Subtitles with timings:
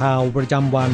[0.00, 0.90] ข่าวประจำวัน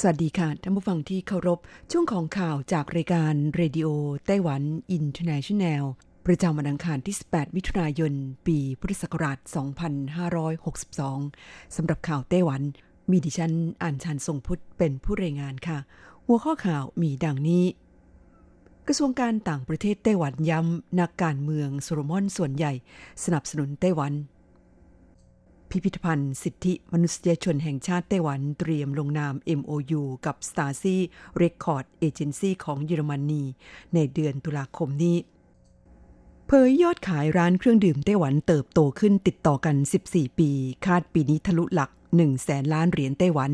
[0.00, 1.58] สวัสดีค่ะท่านผู้ฟังที่เคารพ
[1.92, 5.84] ช่วงของข่าวจากรายการ Radio Taiwan International
[6.26, 8.12] ประจำวันอังคารที่ 18 มิถุนายน
[8.46, 9.38] ปีพุทธศักราช
[10.76, 12.62] 2562 สำหรับข่าวไต้หวัน
[13.10, 15.78] มีดิฉันอัญชันทรงพุทธิ์เป็นผู้รายงานค่ะ
[16.26, 17.64] หัวข้อข่าวมีดังนี้
[18.86, 22.72] กระทรวงการต่างประเทศไต้หวันย้ำ นักการเมืองโซโลมอนส่วนใหญ่
[23.24, 24.14] สนับสนุนไต้หวัน
[25.70, 30.96] พิพิธภัณฑ์สิทธิมนุษยชนแห่งชาติไต้หวันเตรียมลงนาม MOU กับ Stasi
[31.42, 33.42] Record Agency ของเยอรมนี
[33.94, 35.16] ในเดือนตุลาคมนี้
[36.46, 39.76] เผยยอดขายร้านเครื่องดื่มไต้หวันเติบโตขึ้นติดต่อกัน
[40.08, 40.50] 14 ปี
[40.86, 43.50] คาดปีนี้ทะลุหลัก 1 แสนล้านเหรียญไต้หวัน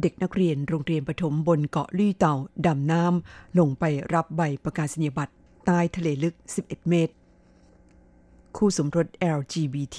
[0.00, 2.34] เด็กนักเรียนโรงเรียนประถมบนเกาะลี่เต่า
[2.66, 5.34] ดำน้ำลงไปรับใบประกาศนียบัตร
[5.66, 7.14] ใต้ทะเลลึก 11 เมตร
[8.56, 9.06] คู่สมรส
[9.38, 9.98] LGBT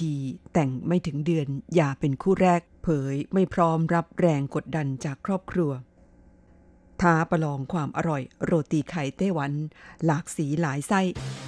[0.52, 5.70] แต่งไม่ถึงเดือนอย่าเป็นคู่แรก เผยไม่พร้อมรับแรงกดดันจากครอบครัว
[7.00, 9.52] ท้าประลองความอร่อยโรตีไข่ไต้หวัน
[10.04, 11.00] หลากสีหลายไส้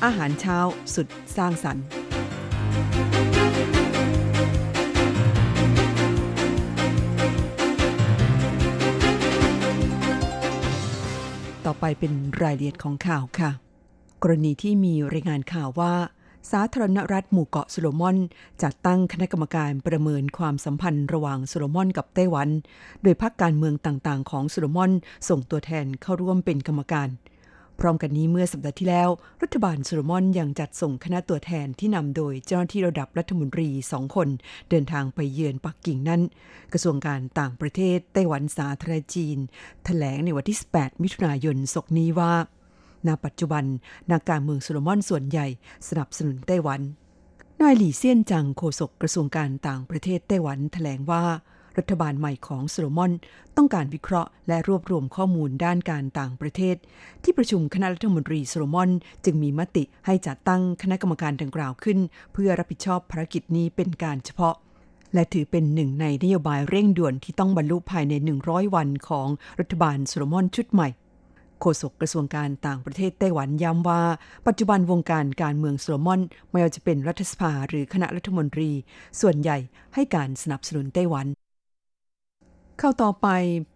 [0.04, 0.58] อาหารเช้า
[0.94, 1.84] สุดสร้างสรรค์
[11.66, 12.12] ต่อไปเป็น
[12.42, 13.50] รายละเอียดของข่าวค่ะ
[14.22, 15.94] กรณีที่มีรายงานข่าวว่า
[16.50, 18.16] สาธารณรัฐหมู่เกาะโซโลมอน
[18.62, 22.48] จัดตั้งคณะกรรมการประเมินความสัมพันธ์ระหว่างโซโลมอนกับไต้หวัน
[23.02, 24.90] โดยพรรคการเมืองต่างๆ ของโซโลมอน
[25.28, 27.08] ส่งตัวแทนเข้าร่วมเป็นกรรมการ
[27.80, 29.08] พร้อมกันนี้เมื่อสัปดาห์ที่แล้ว
[29.42, 34.28] รัฐบาลโซโลมอนยังจัดส่งคณะตัวแทนที่นำโดยเจ้าหน้าที่ระดับรัฐมนตรีสองคน
[34.70, 36.20] เดินทางไปเยือนปักกิ่งนั้น
[36.72, 39.38] กระทรวงการต่างประเทศไต้หวันสาธารณรัฐจีน
[39.84, 42.34] แถลงในวันที่ 18 มิถุนายนศกนี้ว่า
[43.06, 43.64] ณปัจจุบัน
[44.12, 45.46] นักการเมืองโซโลมอนส่วนใหญ่
[45.88, 46.80] สนับสนุนไต้หวัน
[47.60, 51.24] นายหลี่เซียนจังโฆษกกระทรวงการต่างประเทศไต้หวันแถลงว่า
[51.78, 53.12] รัฐบาลใหม่ของโซโลมอน
[53.56, 56.76] ต้องการวิเคราะห์และรวบรวมข้อมูลด้านการต่างประเทศ
[57.22, 58.90] ที่ประชุมคณะรัฐมนตรีโซโลมอน
[59.24, 61.98] จึงมีมติให้จัดตั้งคณะกรรมการดังกล่าวขึ้น
[62.32, 64.54] เพื่อรับผิดชอบภารกิจนี้เป็นการเฉพาะ
[65.14, 68.12] และถือเป็นหนึ่งในนโยบายเร่งด่วนที่ต้องบรรลุภายใน
[68.44, 69.28] 100 วันของ
[69.60, 70.88] รัฐบาลโซโลมอนชุดใหม่
[71.60, 74.02] โฆษกกระทรวงการต่างประเทศไต้หวันย้ำว่า
[74.46, 76.20] ปัจจุบันวงการการเมืองโซโลมอน
[76.50, 78.70] ไม่ว่าจะเป็นรัฐสภาหรือคณะรัฐมนตรี
[79.20, 79.58] ส่วนใหญ่
[79.94, 81.26] ให้การสนับสนุนไต้หวัน
[82.78, 83.28] ข่าวต่อไป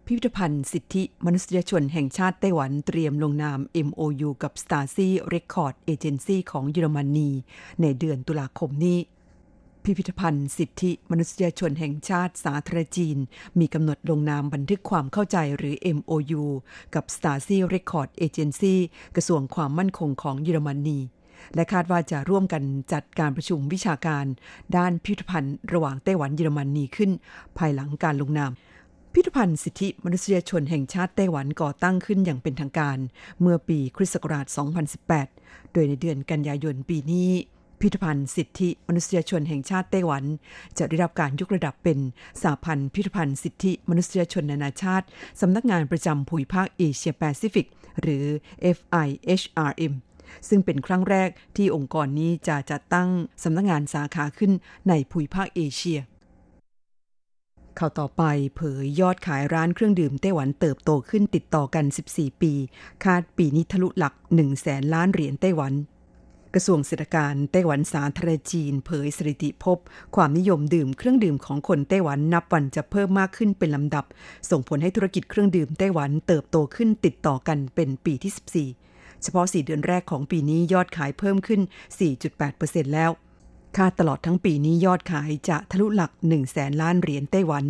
[0.05, 7.29] พิพิธภัณฑ์สิทธิมนุษยชนแห่งชาติไต้หวันเตรียมลงนาม MOU กับ Stasi Record Agency ของเยอรมนี
[7.81, 8.97] ในเดือนตุลาคมนี้
[9.83, 13.17] พิพิธภัณฑ์สิทธิมนุษยชนแห่งชาติสาธารณจีน
[13.59, 16.43] มีกำหนดลงนามบันทึกความเข้าใจหรือ MOU
[16.95, 18.75] กับ Stasi Record Agency
[19.15, 20.99] กระทรวงความมั่นคงของเยอรมนี
[21.55, 22.63] และคาดว่าจะร่วมกัน
[22.93, 24.25] จัดการประชุมวิชาการ
[24.77, 27.11] ด้านพิพิธภัณฑ์ระหว่างไต้หวันเยอรมนีขึ้น
[27.57, 28.51] ภายหลังการลงนาม
[29.13, 32.97] พิพิธภัณฑ์สิทธิมนุษยชนแห่งชาติไต้หวันก่อตั้งขึ้นอย่างเป็นทางการ
[33.41, 34.45] เมื่อปีคริสต์ศักราช
[35.09, 37.31] 2018 โดยในเดือนกันยายนปีนี้
[37.79, 40.23] พิพิธภัณฑ์สิทธิมนุษยชนแห่งชาติไต้หวัน
[40.77, 41.99] จะได้รับการยกระดับเป็น
[42.41, 45.05] สหพันธ์พิพิธภัณฑ์สิทธิมนุษยชนนานาชาติ
[45.41, 47.67] สำนักงานประจำภูมิภาคเอเชียแปซิฟิก
[48.01, 48.25] หรือ
[48.77, 49.93] FIHRM
[50.49, 53.09] ซึ่งเป็นครั้งแรกที่องค์กรนี้จะจัดตั้ง
[53.43, 54.51] สำนักงานสาขาขึ้น
[54.89, 55.99] ในภูมิภาคเอเชีย
[57.79, 58.23] ข่าวต่อไป
[58.55, 62.53] เผยยอดขายร้านเครื่องดื่มไต้หวันเติบโตขึ้นติดต่อกัน 14 ปี
[63.03, 65.73] คาดปีนี้ทะลุหลัก1แสนล้านเหรียญไต้หวัน
[66.53, 69.77] กระทรวงเศรษฐการไต้หวันสาธารณจีน เผยสถิติพบ
[70.15, 74.05] ความนิยมดื่มเครื่องดื่มของคนไต้หวันนับวันจะเพิ่มมากขึ้นเป็นลำดับ
[74.49, 81.61] ส่งผลให้ธุรกิจเครื่องดื่มไต้หวันเติบโตขึ้นติดต่อกันเป็นปีที่ 14 เฉพาะ 4 เดือนแรกของปีนี้ยอดขายเพิ่มขึ้น
[82.27, 83.11] 4.8%แล้ว
[83.77, 87.65] คาดตลอดทั้งปีนี้ยอดขายจะทะลุหลัก1แสนล้านเหรียญไต้หวัน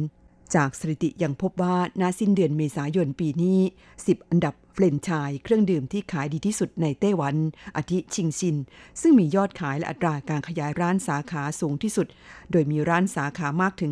[0.56, 3.58] จากสถิติยังพบว่าณ สิ้นเดือนเมษายนปีนี้
[3.96, 7.36] 10 อันดับ แฟรนไชส์เครื่องดื่มที่ขายดีที่สุดในไต้หวัน
[7.76, 8.56] อาทิชิงชิน
[9.02, 12.08] ซึ่งมียอดขายและอัตราการขยายร้านสาขาสูงที่สุด
[12.52, 13.92] โดยมีร้านสาขามากถึง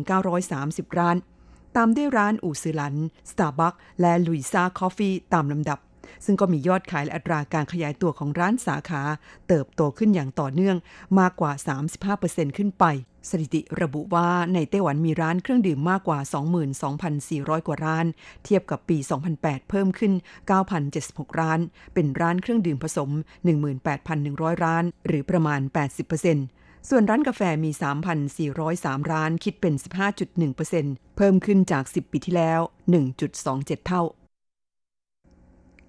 [0.50, 1.16] 930 ร้าน
[1.76, 2.94] ตามด้วยร้านอู่ซือหลัน
[3.30, 5.78] สตาร์บัคและ Louisa Coffee ตามลำดับ
[6.24, 9.02] ซึ่งก็มียอดขายและอัตราการขยายตัวของร้านสาขา
[9.48, 10.76] เติบโตขึ้นอย่างต่อเนื่อง
[11.18, 11.52] มากกว่า
[12.04, 12.84] 35%ขึ้นไป
[13.30, 16.18] สถิติระบุว่าในไต้หวันมีร้านเครื่องดื่มมากกว่า
[16.92, 18.06] 22,400 กว่าร้าน
[18.44, 18.98] เทียบกับปี
[19.34, 20.12] 2008 เพิ่มขึ้น
[20.76, 21.60] 9,076 ร้าน
[21.94, 23.10] เป็นร้านเครื่องดื่มผสม
[23.86, 25.60] 18,100 ร้าน หรือประมาณ
[26.24, 27.70] 80%ส่วนร้านกาแฟมี
[28.40, 29.74] 3,403 ร้าน คิดเป็น
[30.44, 32.60] 15.1%เพิ่มขึ้นจาก 10 ปีที่แล้ว
[33.24, 34.02] 1.27 เท่า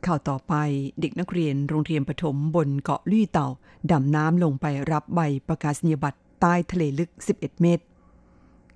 [0.08, 0.54] ข่าวต่อไป
[1.02, 3.48] เด็กนักเรียนโรงเรียนประถมบนเกาะลี่เต่า
[3.92, 7.84] ดำน้ำลงไปรับใบประกาศนียบัตรใต้ทะเลลึก 11 เมตร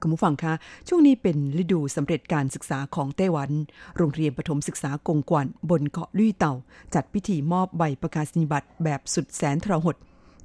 [0.02, 0.54] คุณผู้ฟังคะ
[0.88, 3.50] ช่วงนี้เป็นฤดูสำเร็จการศึกษาของไต้หวัน
[3.98, 6.54] โรงเรียนประถมศึกษากงกวนบนเกาะลี่เต่า
[6.94, 9.96] จัดพิธีมอบใบประกาศนียบัตรแบบสุดแสนทรหด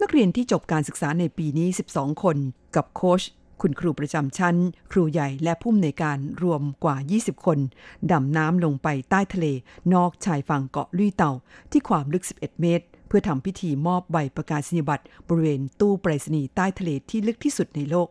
[0.00, 2.36] นักเรียนที่จบการศึกษาในปีนี้ 12 คน
[2.76, 3.22] กับโค้ช
[3.60, 4.56] คุณครูประจำชั้น
[4.92, 7.58] ครูใหญ่และผู้อำนวยการรวมกว่า 20 คน
[8.12, 9.46] ดำน้ำลงไปใต้ทะเล
[9.94, 11.32] นอกชายฝั่งเกาะลุยเต่า
[11.70, 18.08] ที่ความลึก 11 เมตร เพื่อทำพิธีมอบใบประกาศนียบัตรบริเวณตู้ไปรษณีย์ใต้ทะเลที่ลึกที่สุดในโลก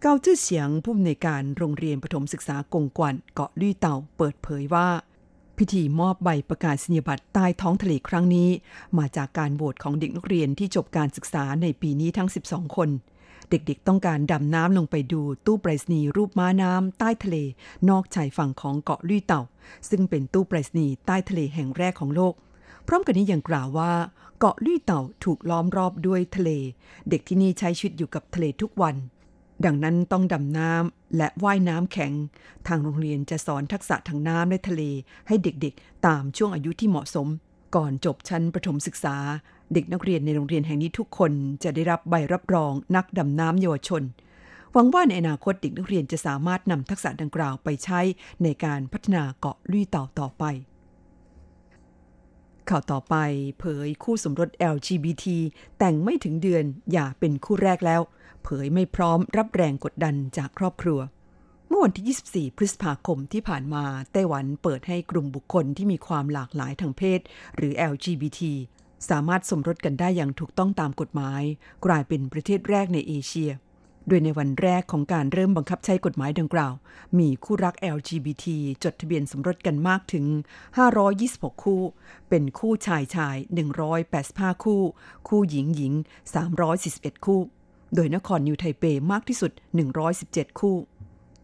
[0.00, 4.88] เกาจื้อเฉียงผู้อำนวยการโรงเรียนประถมศึกษากงกวนเกาะลุยเต่า เปิดเผยว่า
[5.58, 8.48] พิธีมอบใบประกาศนียบัตรใต้ท้องทะเลครั้งนี้
[8.98, 12.88] มาจากการโหวตของเด็กนักเรียนที่จบการศึกษาในปีนี้ทั้ง 12 คน
[13.50, 17.36] เด็กๆต้องการดำน้ำลงไปดูตู้ไปรษณีย์รูปม้าน้ำใต้ทะเล
[17.88, 19.42] นอกชายฝั่งของเกาะลุยเต่า
[19.90, 22.34] ซึ่งเป็นตู้ไปรษณีย์ใต้ทะเลแห่งแรกของโลก
[22.86, 23.92] พร้อมกันนี้ยังกล่าวว่า
[24.38, 26.50] เกาะลุยเต่าถูกล้อมรอบด้วยทะเล
[27.08, 28.96] เด็กที่นี่ใช้ชีวิตอยู่กับทะเลทุกวัน
[29.64, 32.12] ดังนั้นต้องดำน้ำและว่ายน้ำแข็ง
[32.66, 34.82] ทางโรงเรียนจะสอนทักษะทางน้ำและทะเล
[35.28, 37.28] ให้เด็กๆ ตามช่วงอายุที่เหมาะสม
[37.76, 39.16] ก่อนจบชั้นประถมศึกษา
[39.72, 41.32] เด็กนักเรียนในโรงเรียนแห่งนี้ทุกคน
[41.62, 44.02] จะได้รับใบรับรองนักดำน้ำเยาวชน
[44.72, 48.00] หวังว่าในอนาคตเด็กนักเรียนจะสามารถนำทักษะดังกล่าวไปใช้
[48.42, 50.44] ในการพัฒนาเกาะลุยเต่าต่อไป
[52.68, 53.16] ข่าวต่อไป
[53.58, 55.24] เผยคู่สมรส LGBT
[55.78, 58.00] แต่งไม่ถึงเดือนอย่าเป็นคู่แรกแล้ว
[58.42, 61.00] เผยไม่พร้อมรับแรงกดดันจากครอบครัว
[61.70, 67.20] เมื่อวันที่ 24 พฤษภาคมที่ผ่านมา ไต้หวันเปิดให้กลุ่มบุคคลที่มีความหลากหลายทางเพศ
[67.56, 68.40] หรือ LGBT
[69.08, 71.42] สามารถสมรสกันได้อย่างถูกต้องตามกฎหมาย
[71.86, 73.50] กลายเป็นประเทศแรกในเอเชีย
[74.08, 76.74] โดยในวันแรกของการเริ่มบังคับใช้กฎหมายดังกล่าว
[77.18, 78.46] มีคู่รัก LGBT
[78.84, 80.26] จดทะเบียนสมรสกันมากถึง
[80.94, 81.82] 526 คู่
[82.28, 83.36] เป็นคู่ชายชาย
[84.00, 84.82] 185 คู่
[85.28, 85.92] คู่หญิงหญิง
[86.58, 87.40] 341 คู่
[87.94, 89.52] โดยนครนิวไทเปมากที่สุด
[90.06, 90.76] 117 คู่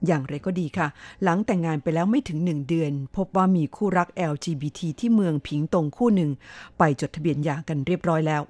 [0.07, 0.89] อย่างไรก็ดีค่ะ
[1.23, 6.31] หลังแต่งงานไปแล้วไม่ถึงหนึ่งเดือน พบว่ามีคู่รัก LGBT ที่เมืองผิงตงคู่หนึ่ง
[6.79, 8.43] ไปจดทะเบียนหย่ากันเรียบร้อยแล้ว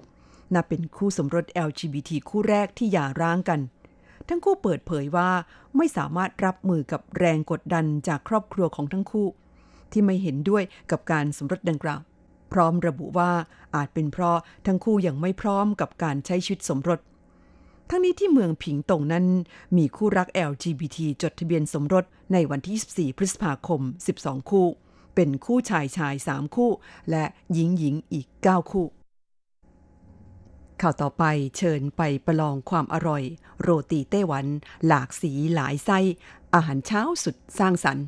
[0.54, 3.60] นับเป็นคู่สมรส LGBT คู่แรกที่หย่าร้างกัน
[4.28, 5.30] ทั้งคู่เปิดเผยว่า
[5.76, 9.26] ไม่สามารถรับมือกับแรงกดดันจากครอบครัวของทั้งคู่
[9.92, 12.00] ที่ไม่เห็นด้วยกับการสมรสดังกล่าว
[12.52, 13.32] พร้อมระบุว่า
[13.76, 17.00] อาจเป็นเพราะทั้งคู่ยังไม่พร้อมกับการใช้ชีวิตสมรส
[17.90, 19.26] ทั้งนี้ที่เมืองผิงตงนั้น
[19.76, 23.80] มีคู่รัก LGBT จดทะเบียนสมรสในวันที่ 24 พฤษภาคม
[24.16, 24.66] 12 คู่
[25.14, 26.70] เป็นคู่ชายชาย 3 คู่
[27.10, 28.86] และหญิงหญิงอีก 9 คู่
[30.80, 31.24] ข่าวต่อไป
[31.56, 33.22] เชิญไปประลองความอร่อย
[33.60, 34.46] โรตีไต้หวัน
[34.86, 35.98] หลากสีหลายไส้
[36.54, 38.06] อาหารเช้าสุดสร้างสรรค์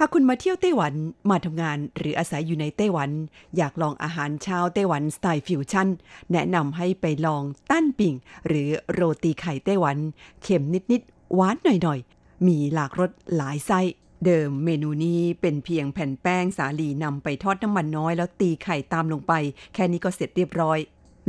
[0.00, 0.94] หากคุณมาเที่ยวไต้หวัน
[1.30, 3.10] มาทำงานหรืออาศัยอยู่ในไต้หวัน
[3.56, 5.88] อยากลองอาหารเช้าไต้หวันสไตล์ฟิวชั่น
[6.32, 8.14] แนะนำให้ไปลองตั้นปิ่ง
[8.46, 9.96] หรือโรตีไข่ไต้หวัน
[10.42, 13.80] เค็มนิดๆหวานหน่อยๆ มีหลากรสหลายไส้
[14.24, 19.32] เดิมเมนูนี้เป็นเพียงแผ่นแป้งสาลีนำไปทอดน้ำมันน้อยแล้วตีไข่ตามลงไป
[19.74, 20.78] แค่นี้ก็เสร็จเรียบร้อย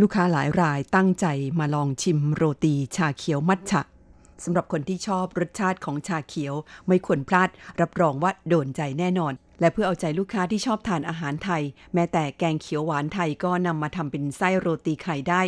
[0.01, 1.25] ลูกค้าหลายรายตั้งใจ
[1.59, 3.81] มาลองชิมโรตีชาเขียวมัทฉะ
[4.43, 6.53] สำหรับคนที่ชอบรสชาติของชาเขียว
[6.88, 7.50] ไม่ควรพลาด
[7.81, 15.41] รับรองว่าโดนใจแน่นอน และเพื่อเอาใจลูกค้าที่ชอบทานอาหารไทย แม้แต่แกงเขียวหวานไทยก็นำมาทำเป็นไส้โรตีไข่ได้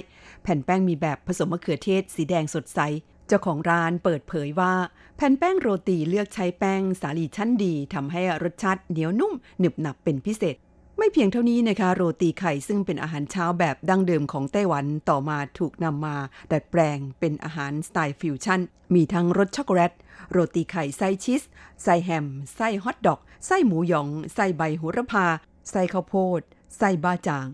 [0.44, 2.80] แผ่นแป้งมีแบบผสมมะเขือเทศ สีแดงสดใส
[3.28, 4.74] เจ้าของร้านเปิดเผยว่า
[5.18, 10.56] แผ่นแป้งโรตีเลือกใช้แป้งสาลีชั้นดีทำให้รสชาติเหนียวนุ่มหนึบหนับเป็นพิเศษ
[11.04, 16.16] ไม่เพียงเท่านี้นะคะ โรตีไข่ซึ่งเป็นอาหารเช้าแบบดั้งเดิมของไต้หวันต่อมาถูกนำมา
[16.52, 18.62] ดัดแปลงเป็นอาหารสไตล์ฟิวชั่น
[18.94, 19.92] มีทั้งรสช็อกโกแลต
[20.32, 21.44] โรตีไข่ไส้ชีส
[21.84, 25.26] ไส้แฮม ไส้ฮอทดอก ไส้หมูหยอง ไส้ใบโหระพา
[25.72, 26.42] ไส้ข้าวโพด
[26.78, 27.48] ไส้บ้าจาง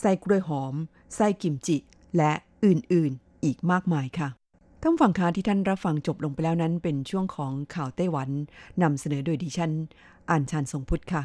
[0.00, 0.74] ไส้กล้วยหอม
[1.16, 1.76] ไส้กิมจิ
[2.16, 2.32] และ
[2.64, 4.28] อื่นๆ อีกมากมายค่ะ
[4.82, 8.28] ทั้งฝั่งคาที่ท่านรับฟังจบลงไปแล้วนั้นเป็นช่วงของข่าวไต้หวัน
[8.82, 9.72] นำเสนอโดยดิฉัน
[10.30, 11.24] อ่านชานทรงพุทธค่ะ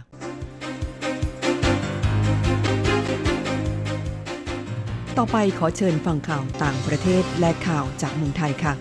[5.21, 8.73] ต่อไปขอเชิญฟังข่าวต่างประเทศและข่าวจากเมืองไทยค่ะ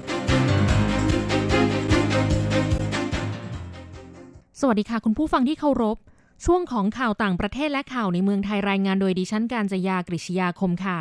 [4.60, 5.96] สวัสดีค่ะ คุณผู้ฟังที่เคารพ
[6.44, 10.98] ช่วงของข่าวต่างประเทศและข่าวในเมืองไทยรายงานโดยดิฉันการจยากริชยาคมค่ะ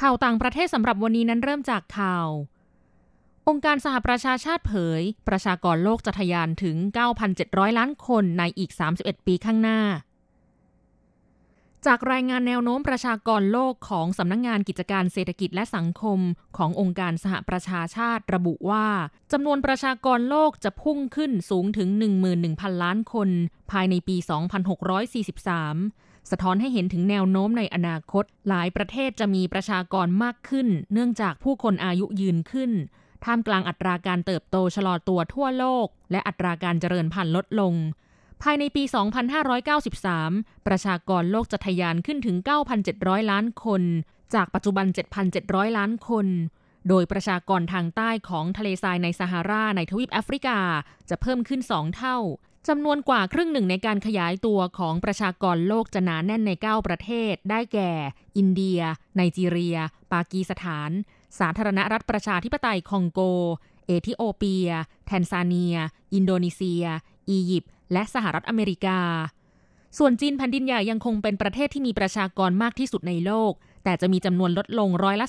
[0.00, 2.26] ข่าวต่างประเทศสำหรับวันนี้นั้นเริ่มจากข่าว
[3.48, 6.76] องค์การสหประชาชาติเผย ประชากรโลกจะทะยานถึง
[7.26, 8.70] 9,700 ล้านคนในอีก
[9.00, 9.80] 31 ปีข้างหน้า
[11.86, 16.18] จากรายงานแนวโน้มประชากรโลกของสำนักงงานกิจการเศรษฐกิจและสังคม
[16.56, 18.86] ขององค์การสหประชาชาติระบุว่า
[19.32, 21.88] จำนวนประชากรโลกจะพุ่งขึ้นสูงถึง
[22.36, 23.28] 11,000 ล้านคน
[23.70, 24.16] ภายในปี
[25.02, 32.70] 2643 สะท้อนให้เห็นถึงแนวโน้มในอนาคต หลายประเทศจะมีประชากรมากขึ้น เนื่องจากผู้คนอายุยืนขึ้น
[33.24, 37.74] ท่ามกลางอัตราการเติบโตชะลอตัวทั่วโลก และอัตราการเจริญพันธุ์ลดลง
[38.42, 38.82] ภายในปี
[39.74, 42.36] 2593 ประชากรโลกจะทะยานขึ้นถึง
[42.84, 43.82] 9,700 ล้านคน
[44.34, 44.86] จากปัจจุบัน
[45.32, 46.26] 7,700 ล้านคน
[46.88, 50.58] โดยประชากรทางใต้ของทะเลทรายในซาฮาราในทวีปแอฟริกา
[51.10, 52.18] จะเพิ่มขึ้น 2 เท่า
[52.68, 57.92] จำนวนกว่าครึ่งหนึ่งในการขยายตัวของประชากรโลกจะหนาแน่นใน 9 ประเทศ ได้แก่
[58.36, 58.80] อินเดีย
[59.16, 59.78] ไนจีเรีย
[60.12, 60.90] ปากีสถาน
[61.38, 63.20] สาธารณรัฐประชาธิปไตยคองโก
[63.86, 64.68] เอธิโอเปีย
[65.06, 65.76] แทนซาเนีย
[66.14, 66.84] อินโดนีเซีย
[67.30, 68.98] อียิปต์และสหรัฐอเมริกา
[69.98, 73.52] ส่วนจีนแผ่นดินใหญ่ยังคงเป็นประเทศที่มีประชากรมากที่สุดในโลก
[73.84, 75.26] แต่จะมีจำนวนลดลงร้อยละ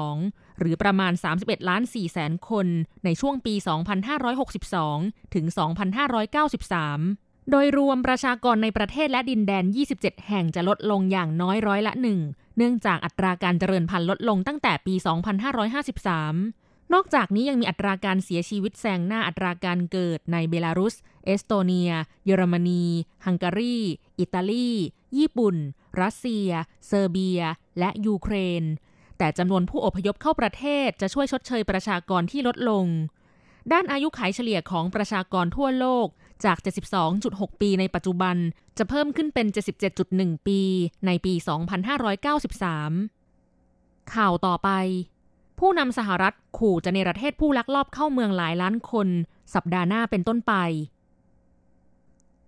[0.00, 2.66] 2.2 หรือประมาณ 31 ล้าน4แสนคน
[3.04, 3.54] ในช่วงปี
[4.44, 5.46] 2562 ถึง
[6.48, 9.64] 2593 โดยรวมประชากรในประเทศและดินแดน
[9.96, 12.20] 27 แห่งจะลดลงอย่างน้อยร้อยละหนึ่ง
[12.56, 20.94] เนื่องจากอัตราการเจริญพันธุ์ลดลงตั้งแต่ปี 2553 นอกจากนี้ยังมีอัตราการเสียชีวิตแซงหน้าอัตราการเกิดในเบลารุส
[21.26, 21.90] เอสโตเนีย
[22.24, 22.84] เยอรมนี
[23.24, 23.78] ฮังการี
[24.18, 24.70] อิตาลี
[25.18, 25.56] ญี่ปุ่น
[26.00, 26.48] รัสเซีย
[26.86, 27.40] เซอร์เบีย
[27.78, 28.62] และยูเครน
[29.18, 32.86] แต่จำนวนผู้อพยพเข้าประเทศจะช่วยชดเชยประชากรที่ลดลง
[33.72, 36.06] ด้านอายุขัยเฉลี่ยของประชากรทั่วโลก
[36.44, 36.56] จาก
[37.08, 38.36] 72.6 ปีในปัจจุบัน
[38.78, 39.46] จะเพิ่มขึ้นเป็น
[39.96, 40.60] 77.1 ปี
[41.06, 41.34] ในปี
[42.98, 44.70] 2593 ข่าวต่อไป
[45.58, 49.08] ผู้นำสหรัฐขู่จะเนรเทศผู้ลักลอบเข้าเมืองหลายล้านคน
[49.54, 50.54] สัปดาห์หน้าเป็นต้นไป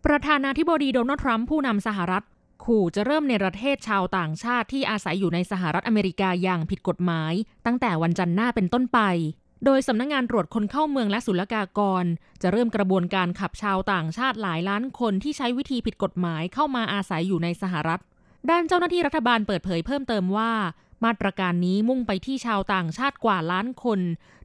[0.06, 2.24] ประธานาธิบดีโดนัลด์ทรัมป์ผู้นำสหรัฐ
[2.64, 7.32] ขู่จะเริ่มเนประเทศชาวต่างชาติที่อาศัยอยู่ในสหรัฐอเมริกาอย่างผิดกฎหมาย
[7.66, 9.00] ตั้งแต่วันจันทร์หน้าเป็นต้นไป
[9.64, 12.04] โดยสำนักงงานตรวจคนเข้าเมืองและศุลกากร
[12.42, 18.00] จะเริ่มกระบวนการขับชาวต่างชาติหลายล้านคนที่ใช้วิธีผิดกฎหมายเข้ามาอาศัยอยู่ในสหรัฐ
[18.50, 20.52] ด้านเจ้าหน้าที่รัฐบาลเปิดเผยเพิ่มเติมว่า
[21.04, 24.00] มาตรการนี้มุ่งไปที่ชาวต่างชาติกว่าล้านคน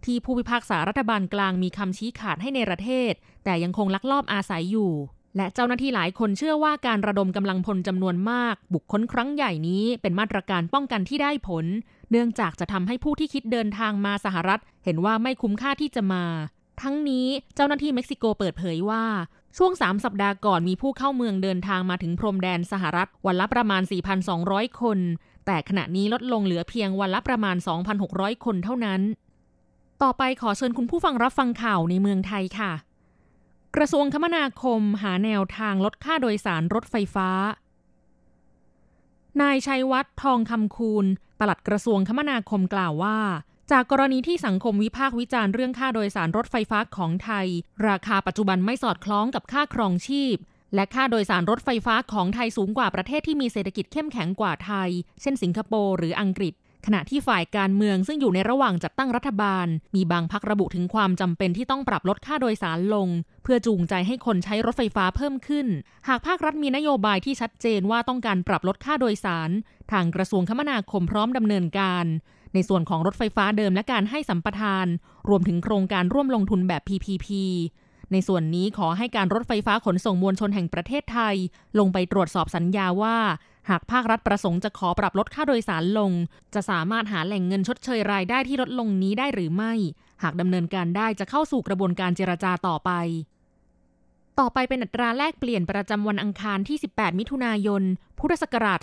[0.05, 3.11] ที่ผู้พิพากษารัฐบาลกลางมีคำชี้ขาดให้ในประเทศ
[3.43, 4.93] แต่ยังคงลักลอบอาศัยอยู่
[5.37, 11.65] และเจ้าหน้าที่หลายคนเชื่อว่าการระดมกำลังพลจำนวนมาก บุคคลครั้งใหญ่นี้เป็นมาตรการป้องกันที่ได้ผล
[12.11, 16.25] เนื่องจากจะทำให้ผู้ที่คิดเดินทางมาสหรัฐ เห็นว่าไม่คุ้มค่าที่จะมา
[16.81, 19.03] ทั้งนี้เจ้าหน้าที่เม็กซิโกเปิดเผยว่า
[19.57, 23.81] ช่วง 3 สัปดาห์ก่อนมีผู้เข้าเมืองเดินทางมาถึงพรมแดนสหรัฐ วันละประมาณ
[24.31, 24.99] 4,200 คน
[25.45, 27.55] แต่ขณะนี้ลดลงเหลือเพียงวันละประมาณ
[27.99, 29.01] 2,600 คนเท่านั้น
[30.03, 32.71] ต่อไปขอเชิญคุณผู้ฟังรับฟังข่าวในเมืองไทยค่ะ
[33.77, 37.29] กระทรวงคมนาคมหาแนวทางลดค่าโดยสารรถไฟฟ้า
[39.41, 41.05] นายชัยวัฒน์ทองคำคูณ
[41.39, 43.19] ปลัดกระทรวงคมนาคมกล่าวว่า
[43.71, 47.47] จากกรณีที่สังคมวิพากษ์วิจารณ์เรื่องค่าโดยสารรถไฟฟ้าของไทย
[47.87, 50.35] ราคาปัจจุบันไม่สอดคล้องกับค่าครองชีพ
[50.75, 54.89] และค่าโดยสารรถไฟฟ้าของไทยสูงกว่าประเทศที่มีเศรษฐกิจเข้มแข็งกว่าไทย
[55.21, 56.53] เช่นสิงคโปร์หรืออังกฤษ
[56.85, 63.07] ขณะที่ฝ่ายการเมืองซึ่งอยู่ในระหว่างจัดตั้งรัฐบาล มีบางพักระบุถึงความจำเป็นที่ต้องปรับลดค่าโดยสารลง
[63.43, 65.67] เพื่อจูงใจให้คนใช้รถไฟฟ้าเพิ่มขึ้น
[66.07, 69.49] หากภาครัฐมีนโยบายที่ชัดเจนว่าต้องการปรับลดค่าโดยสาร
[69.91, 72.05] ทางกระทรวงคมนาคมพร้อมดำเนินการ
[72.53, 74.87] ในส่วนของรถไฟฟ้าเดิมและการให้สัมปทาน
[75.29, 77.27] รวมถึงโครงการร่วมลงทุนแบบ PPP
[78.11, 81.35] ในส่วนนี้ขอให้การรถไฟฟ้าขนส่งมวลชนแห่งประเทศไทย
[81.79, 83.17] ลงไปตรวจสอบสัญญาว่า
[83.69, 86.11] หากภาครัฐประสงค์จะขอปรับลดค่าโดยสารลง
[86.53, 89.73] จะสามารถหาแหล่งเงินชดเชยรายได้ที่ลดลงนี้ได้หรือไม่
[90.23, 92.91] หากดำเนินการได้จะเข้าสู่กระบวนการเจรจาต่อไป
[94.39, 97.83] ต่อไปเป็นอัตราแลกเปลี่ยนประจำวันอังคารที่ 18 มิถุนายน
[98.19, 98.79] พุทธศักราช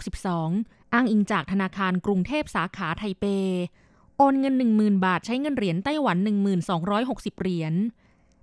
[0.00, 3.24] 2562 อ้างอิงจากธนาคารกรุงเทพสาขาไทเป
[4.16, 6.16] โอนเงิน 10,000 บาทใช้เงินเหรียญไต้หวัน
[6.80, 7.74] 1260 เหรียญ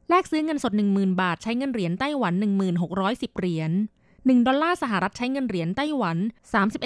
[0.09, 2.33] แลกซื้อเงินสด 10,000 บาทใช้เงินเหรียญไต้หวัน
[2.87, 3.71] 1610 เหรียญ
[4.27, 6.17] 1 ดอลลาร์สหรัฐใช้เงินเหรียญไต้หวัน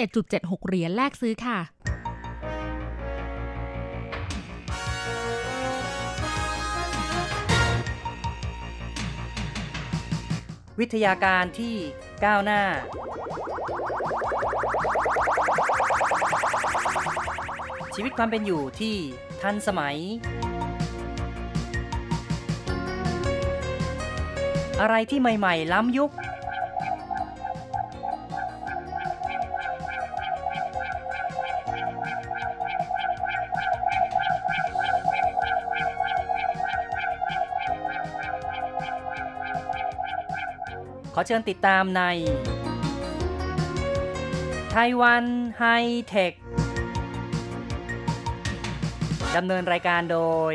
[0.00, 1.58] 31.76 เหรียญแลกซื้อค่ะ
[10.80, 11.74] วิทยาการที่
[12.24, 12.62] ก้าวหน้า
[17.94, 18.96] ชีวิตความเป็นอยู่ที่
[19.42, 19.96] ทันสมัย
[24.80, 26.12] อะไรที่ใหม่ ๆ ล้ำยุค
[41.26, 42.02] เชิญติดตามใน
[44.72, 45.24] ไต้หวัน
[45.58, 45.64] ไฮ
[46.08, 46.32] เทค
[49.36, 50.52] ดำเนินรายการโดย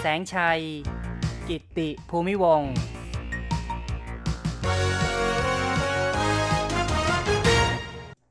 [0.00, 0.60] แสงชัย
[1.48, 2.72] กิตติภูมิวงศ์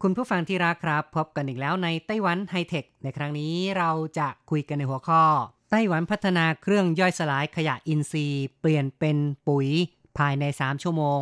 [0.01, 5.23] คุณผู้ฟังที่รักครับ พบกันอีกแล้วในไต้หวันไฮเทค ในครั้งนี้เราจะคุยกันในหัวข้อ
[5.71, 9.69] ไต้หวันพัฒนาเครื่องย่อยสลายขยะอินทรีย์ เปลี่ยนเป็นปุ๋ย
[10.17, 11.21] ภายใน 3 ชั่วโมง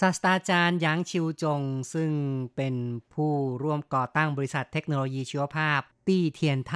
[0.00, 1.60] ศาสตราจารย์หยางชิวจง
[1.94, 2.10] ซึ่ง
[2.56, 2.74] เป็น
[3.14, 6.74] ผู้ร่วมก่อตั้งบริษัทเทคโนโลยีชีวภาพ ตี้เทียนไท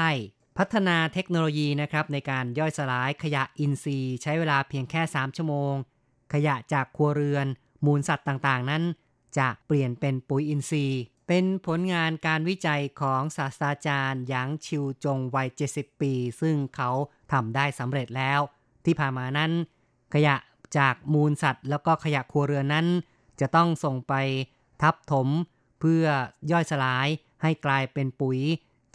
[0.58, 5.74] พัฒนาเทคโนโลยีนะครับในการย่อยสลายขยะอินทรีย์ ใช้เวลาเพียงแค่ 3 ชั่วโมง
[6.32, 7.46] ขยะจากครัวเรือน
[7.86, 8.82] มูลสัตว์ต่างๆ นั้น
[9.38, 16.90] จะเปลี่ยนเป็นปุ๋ยอินทรีย์ เป็นผลงานการวิจัยของศาสตราจารย์หยางชิวจงวัย 70 ปี ซึ่งเขา
[17.32, 18.40] ทำได้สำเร็จแล้ว
[18.84, 19.52] ที่ผ่านมานั้น
[20.14, 20.36] ขยะ
[20.78, 22.86] จากมูลสัตว์ แล้วก็ขยะครัวเรือนนั้น
[23.40, 24.14] จะต้องส่งไป
[24.82, 25.28] ทับถม
[25.80, 26.04] เพื่อ
[26.50, 27.08] ย่อยสลาย
[27.42, 28.38] ให้กลายเป็นปุ๋ย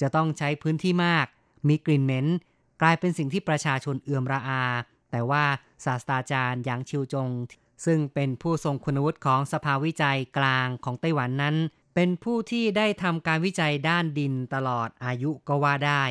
[0.01, 1.25] จะต้องใช้พื้นที่มาก
[1.67, 2.27] มีกลิ่นเหม็น
[2.81, 4.63] กลายเป็นสิ่งที่ประชาชนเอื่อมระอา
[5.11, 5.43] แต่ว่า
[5.85, 7.29] ศาสตราจารย์หยางชิวจง
[7.85, 11.55] ซึ่งเป็นผู้ทรงคุณวุฒิของสภาวิจัยกลางของไต้หวันนั้น
[11.95, 16.03] เป็นผู้ที่ได้ทำการวิจัยด้านดินตลอดอายุก็ว่าได้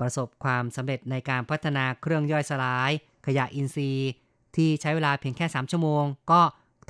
[0.00, 2.90] ประสบความสำเร็จในการพัฒนาเครื่องย่อยสลาย
[3.26, 4.08] ขยะอินทรีย์
[4.56, 6.42] ที่ใช้เวลาเพียงแค่ 3 ชั่วโมง ก็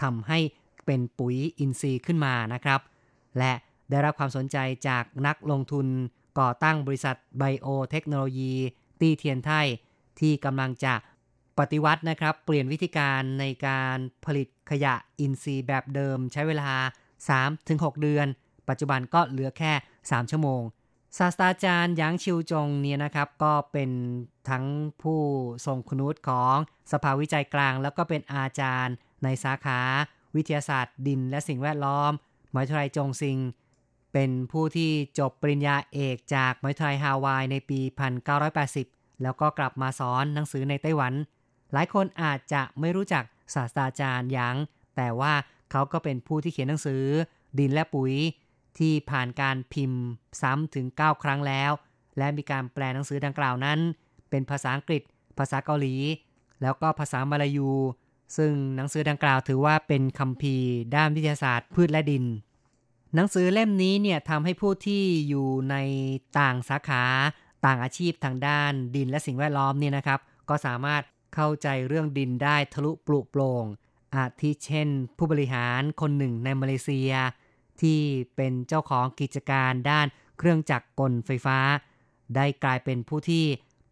[0.02, 0.38] ทำให้
[0.86, 2.80] เป็นปุ๋ยอินทรีย์ขึ้นมานะครับ
[3.38, 3.52] และ
[3.90, 4.56] ได้รับความสนใจ
[4.88, 5.86] จากนักลงทุน
[6.40, 8.52] ก่อตั้งบริษัทไบโอเทคโนโลยี
[9.00, 9.66] ตีเทียนไทย
[10.20, 10.94] ที่กำลังจะ
[11.58, 16.70] ปฏิวัตินะครับ เปลี่ยนวิธีการในการผลิตขยะอินทรีย์แบบเดิม ใช้เวลา
[17.38, 18.26] 3-6 เดือน
[18.68, 20.62] ปัจจุบันก็เหลือแค่ 3 ชั่วโมง
[21.18, 23.90] ศาสตราจารย์หยางชิวจงเนี่ยนะครับก็เป็น
[24.48, 24.64] ทั้ง
[25.02, 25.20] ผู้
[25.66, 26.56] ทรงคุณวุฒิของ
[26.92, 29.80] สภาวิจัยกลาง แล้วก็เป็นอาจารย์ในสาขา
[30.36, 32.12] วิทยาศาสตร์ ดินและสิ่งแวดล้อม
[32.52, 33.38] มหาวิทยาลัยจงซิง
[34.12, 37.80] เป็นผู้ที่จบปริญญาเอกจากมหาวิทยาลัยฮาวายในปี
[38.52, 41.12] 1980 แล้วก็กลับมาสอนหนังสือในไต้หวัน
[41.72, 43.24] หลายคนอาจจะไม่รู้จัก
[43.54, 44.56] ศาสตราจารย์หยาง
[44.96, 45.32] แต่ว่า
[45.70, 47.02] เขาก็เป็นผู้ที่เขียนหนังสือ
[47.58, 48.14] ดินและปุ๋ย
[48.78, 50.02] ที่ผ่านการพิมพ์
[50.42, 51.70] ซ้ำถึง 9 ครั้งแล้ว
[52.18, 53.78] และมีการแปลหนังสือดังกล่าวนั้น
[54.30, 55.02] เป็นภาษาอังกฤษ
[55.38, 55.94] ภาษาเกาหลี
[56.62, 57.70] แล้วก็ภาษามาลายู
[58.36, 62.24] ซึ่งหนังสือดังกล่าวถือว่าเป็นคัมภีร์ด้านวิทยาศาสตร์พืชและดิน
[63.14, 65.76] หนังสือเล่มนี้เนี่ยทำให้ผู้ที่อยู่ใน
[66.38, 67.04] ต่างสาขา
[67.66, 71.02] ต่างอาชีพทางด้านดินและสิ่งแวดล้อมเนี่ยนะครับ ก็สามารถ
[71.34, 73.64] เข้าใจเรื่องดินได้ทะลุปลุโปร่ง
[74.14, 77.12] อาทิเช่น ผู้บริหารคนหนึ่งในมาเลเซีย
[77.82, 78.00] ที่
[78.36, 80.06] เป็นเจ้าของกิจการด้าน
[80.38, 81.58] เครื่องจักรกลไฟฟ้า
[82.36, 83.44] ได้กลายเป็นผู้ที่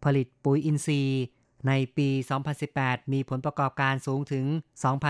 [0.03, 1.21] ผลิตปุ๋ยอินทรีย์
[1.67, 2.09] ในปี
[2.61, 4.45] 2018 มีผลประกอบการสูงถึง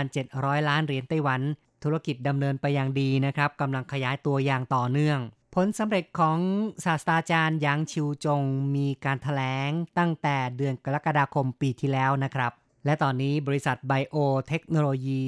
[0.02, 1.42] 2,700 ล้านเหรียญไต้หวัน
[1.84, 5.20] ธุรกิจดำเนินไปอย่างดีนะครับกำลังขยายตัวอย่างต่อเนื่อง
[5.56, 6.40] ผลสำเร็จของ
[6.86, 8.42] ศาสตราจารย์หยางชิวจง
[8.76, 12.52] มีการแถลงตั้งแต่เดือนกรกฎาคมปีที่แล้วนะครับ
[12.86, 14.16] และตอนนี้บริษัทไบโอ
[14.48, 15.26] เทคโนโลยี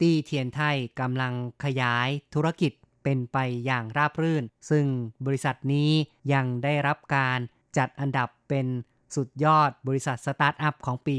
[0.00, 1.32] ตี้เทียนไทยกำลัง
[1.64, 2.72] ขยายธุรกิจ
[3.04, 4.84] เป็นไปอย่างราบรื่น ซึ่ง
[5.26, 5.90] บริษัทนี้
[6.32, 7.38] ยังได้รับการ
[7.78, 8.66] จัดอันดับเป็น
[9.14, 11.16] สุดยอดบริษัทสตาร์ทอัพของปี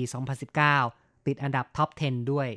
[0.62, 2.50] 2019 ติดอันดับท็อป 10 ด้วย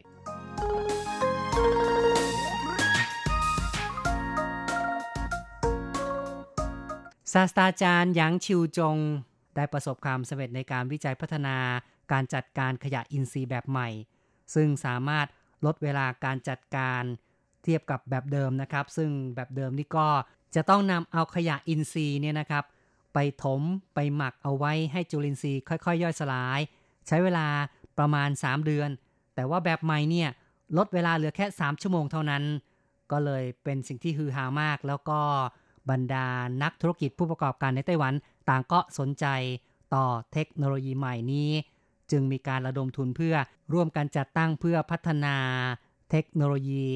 [7.32, 8.96] ศาสตราจารย์หยางชิวจง
[9.56, 11.56] ได้ประสบความสำเร็จในการวิจัยพัฒนา
[12.12, 13.88] การจัดการขยะอินทรีย์แบบใหม่
[14.54, 15.26] ซึ่งสามารถ
[15.66, 17.02] ลดเวลาการจัดการ
[17.62, 20.06] เทียบกับแบบเดิมนะครับ ซึ่งแบบเดิมนี่ก็
[20.54, 22.64] จะต้องนำเอาขยะอินทรีย์เนี่ยนะครับ
[23.14, 23.60] ไปถม
[23.94, 26.60] ไปหมักเอาไว้ให้จุลินทรีย์ค่อยๆ ย่อยสลาย
[27.06, 27.46] ใช้เวลา
[27.98, 28.90] ประมาณ 3 เดือน
[29.34, 30.28] แต่ว่าแบบใหม่เนี่ย
[30.78, 32.42] ลดเวลาเหลือแค่ 3 ชั่วโมงเท่านั้น
[33.10, 35.20] ก็เลยเป็นสิ่งที่ฮือฮามาก แล้วก็
[35.90, 36.26] บรรดา
[36.62, 38.12] นักธุรกิจผู้ประกอบการในไต้หวัน
[38.48, 39.26] ต่างก็สนใจ
[39.94, 41.50] ต่อเทคโนโลยีใหม่นี้
[42.12, 43.34] จึงมีการระดมทุนเพื่อ
[43.72, 45.36] ร่วมกันจัดตั้งเพื่อพัฒนา
[46.10, 46.86] เทคโนโลยี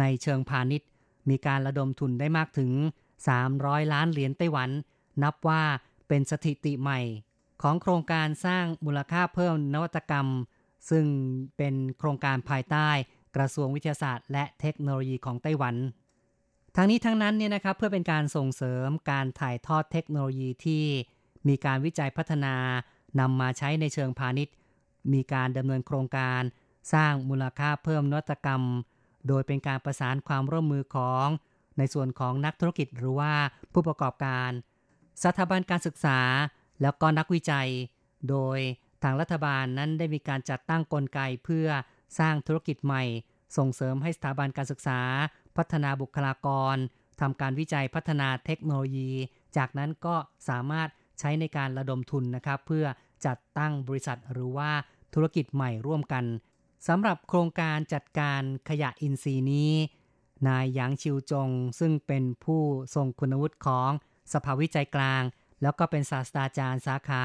[0.00, 0.88] ในเชิงพาณิชย์
[1.30, 2.70] มีการระดมทุนได้มากถึง
[3.30, 4.70] 300 ล้านเหรียญไต้หวัน
[5.22, 5.62] นับว่า
[6.08, 7.00] เป็นสถิติใหม่
[7.62, 10.26] ของโครงการสร้างมูลค่าเพิ่มนวัตกรรม
[10.90, 11.04] ซึ่ง
[11.56, 12.88] เป็นโครงการภายใต้
[13.36, 15.76] กระทรวงวิทยาศาสตร์ และเทคโนโลยีของไต้หวัน
[16.76, 20.82] ทั้งนี้ทั้งนั้นเนี่ยนะครับเพื่อเป็นการส่งเสริมการถ่ายทอดเทคโนโลยีที่
[21.48, 22.54] มีการวิจัยพัฒนา
[23.20, 24.54] นำมาใช้ในเชิงพาณิชย์
[25.12, 26.42] มีการดำเนินโครงการ
[26.94, 28.62] สร้างมูลค่าเพิ่มนวัตกรรม
[29.28, 31.26] โดยเป็นการประสานความร่วมมือของ
[31.78, 33.32] ในส่วนของนักธุรกิจหรือว่า
[33.72, 34.50] ผู้ประกอบการ
[35.22, 36.20] สถาบันการศึกษา
[36.82, 37.68] แล้วก็นักวิจัย
[38.30, 38.58] โดย
[39.02, 41.68] ทางรัฐบาลนั้นได้มีการจัดตั้งกลไกเพื่อ
[42.18, 43.04] สร้างธุรกิจใหม่
[43.56, 45.00] ส่งเสริมให้สถาบันการศึกษา
[45.56, 46.76] พัฒนาบุคลากร
[47.20, 49.10] ทำการวิจัยพัฒนาเทคโนโลยี
[49.56, 50.16] จากนั้นก็
[50.48, 52.86] สามารถใช้ในการระดมทุนนะครับ เพื่อ
[53.26, 54.70] จัดตั้งบริษัทหรือว่า
[55.14, 56.24] ธุรกิจใหม่ร่วมกัน
[56.88, 59.72] สำหรับโครงการจัดการขยะอินทรีย์นี้
[60.48, 62.62] นายหยางชิวจง ซึ่งเป็นผู้
[62.94, 63.90] ทรงคุณวุฒิของ
[64.32, 65.22] สภาวิจัยกลาง
[65.62, 67.24] แล้วก็เป็นศาสตราจารย์สาขา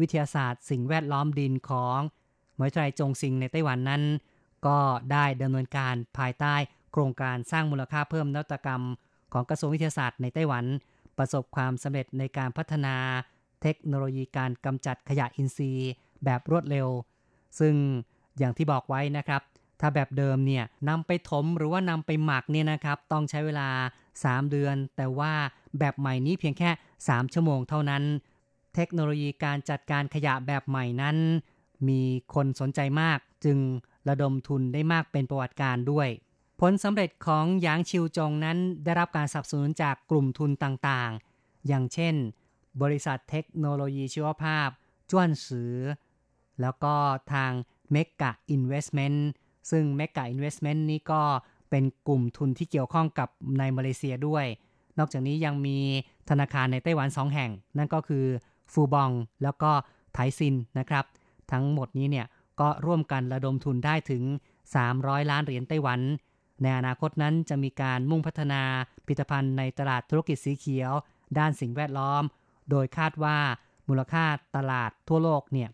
[0.00, 1.98] วิทยาศาสตร์ สิ่งแวดล้อมดินของ
[2.56, 4.02] มหาวิทยาลัยจงซิงในไต้หวันนั้น
[4.66, 4.78] ก็
[5.12, 6.54] ได้ดำเนินการภายใต้
[6.92, 8.82] โครงการสร้างมูลค่าเพิ่มนวัตกรรม
[9.32, 10.64] ของกระทรวงวิทยาศาสตร์ในไต้หวัน
[11.18, 12.96] ประสบความสำเร็จในการพัฒนา
[13.62, 15.90] เทคโนโลยีการกำจัดขยะอินทรีย์
[16.24, 16.88] แบบรวดเร็ว
[17.58, 17.74] ซึ่ง
[18.38, 19.42] อย่างที่บอกไว้นะครับ
[19.80, 23.68] ถ้าแบบเดิมเนี่ยนำไปถมหรือว่านำไปหมักเนี่ยนะครับ ต้องใช้เวลา
[24.12, 25.32] 3 เดือน แต่ว่า
[25.78, 28.02] แบบใหม่นี้เพียงแค่ 3 ชั่วโมงเท่านั้น
[28.74, 31.16] เทคโนโลยีการจัดการขยะแบบใหม่นั้น
[31.88, 32.02] มี
[32.34, 33.58] คนสนใจมากจึง
[34.08, 36.08] ระดมทุนได้มากเป็นประวัติการด้วย
[36.60, 42.14] ผลสำเร็จของหยางชิวจงนั้นได้รับการสนับสนุนจากกลุ่มทุนต่างๆ อย่างเช่น
[42.82, 44.68] บริษัทเทคโนโลยีชีวภาพ
[45.10, 45.74] จ้วนสือ
[46.60, 46.94] แล้วก็
[47.32, 47.52] ทาง
[47.94, 49.18] m e g a Investment
[49.70, 51.22] ซึ่ง m e g a Investment นี้ก็
[51.70, 54.46] เป็นกลุ่มทุนที่เกี่ยวข้องกับในมาเลเซียด้วย
[54.98, 55.78] นอกจากนี้ยังมี
[56.30, 58.24] ธนาคารในไต้หวัน2แห่ง นั่นก็คือ
[58.72, 59.10] ฟูบอง
[59.42, 59.70] แล้วก็
[60.12, 61.04] ไทซินนะครับ
[61.52, 62.26] ทั้งหมดนี้เนี่ย
[62.60, 64.22] ก็ร่วมกันระดมทุนได้ถึง
[64.76, 66.00] 300 ล้านเหรียญไต้หวัน
[66.62, 68.62] ในอนาคตนั้นจะมีการมุ่งพัฒนา
[69.06, 70.92] ผลิตภัณฑ์ในตลาดธุรกิจสีเขียว
[71.38, 72.22] ด้านสิ่งแวดล้อม
[72.70, 73.38] โดยคาดว่า
[73.88, 74.24] มูลค่า
[74.56, 75.68] ตลาดทั่วโลกเนี่ย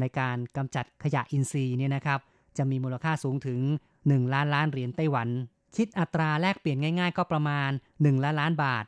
[0.00, 2.20] ในการกำจัดขยะอินทรีย์เนี่ยนะครับ
[2.56, 3.60] จะมีมูลค่าสูงถึง
[3.96, 5.28] 1 ล้านล้านเหรียญไต้หวัน
[5.76, 8.84] คิดอัตราแลกเปลี่ยนง่ายๆ ก็ประมาณ 1 ล้านล้านบาท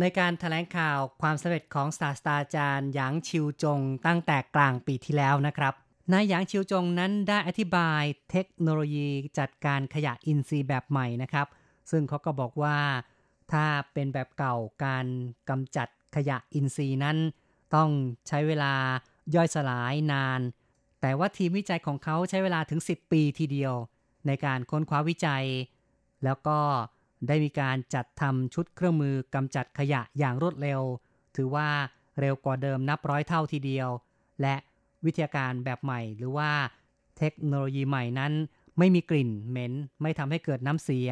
[0.00, 5.74] ในการถแถลงข่าวความสำเร็จของศาสตราจารย์หยางชิวจงตั้งแต่กลางปีที่แล้วนะครับ
[6.12, 11.46] นายหยางชิวจงนั้นได้อธิบายเทคโนโลยีจัดการขยะอินทรีย์แบบใหม่นะครับ
[11.90, 12.78] ซึ่งเขาก็บอกว่า
[13.52, 15.06] ถ้าเป็นแบบเก่าการ
[15.48, 17.18] กำจัด ขยะอินทรีย์นั้น
[17.74, 17.90] ต้อง
[18.28, 18.72] ใช้เวลา
[19.34, 20.40] ย่อยสลายนาน
[21.00, 23.74] แต่ว่าทีมวิจัยของเขาใช้เวลาถึง 10 ปีทีเดียว
[24.26, 25.44] ในการค้นคว้าวิจัย
[26.24, 26.58] แล้วก็
[27.28, 30.80] ได้มีการจัดทำชุดเครื่องมือกำจัดขยะอย่างรวดเร็ว
[31.36, 31.68] ถือว่า
[32.20, 33.88] เร็วกว่าเดิมนับร้อยเท่าทีเดียว
[34.40, 34.54] และ
[35.04, 36.50] วิทยาการแบบใหม่ หรือว่า
[37.18, 38.32] เทคโนโลยีใหม่นั้น
[38.78, 39.72] ไม่มีกลิ่นเหม็น
[40.02, 41.10] ไม่ทำให้เกิดน้ำเสีย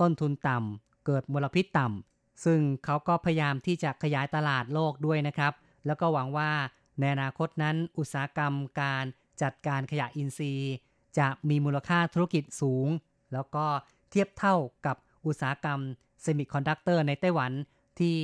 [0.00, 2.13] ต้นทุนต่ำเกิดมลพิษต่ำ
[2.44, 5.52] ซึ่งเขาก็พยายามที่จะขยายตลาดโลกด้วยนะครับ
[5.86, 6.50] แล้วก็หวังว่า
[6.98, 9.04] ในอนาคตนั้นอุตสาหกรรมการ
[9.42, 10.72] จัดการขยะอินทรีย์
[11.18, 12.88] จะมีมูลค่าธุรกิจสูง
[13.32, 13.64] แล้วก็
[14.10, 15.80] เทียบเท่ากับอุตสาหกรรม
[16.22, 17.52] เซมิคอนดักเตอร์ในไต้หวัน
[18.00, 18.16] ที่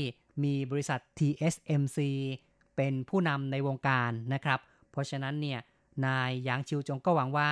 [0.44, 1.99] มีบริษัท TSMC
[2.77, 5.61] เป็นผู้นำในวงการนะครับ เพราะฉะนั้นเนี่ย
[6.07, 7.51] นายหยางชิวจงก็หวังว่า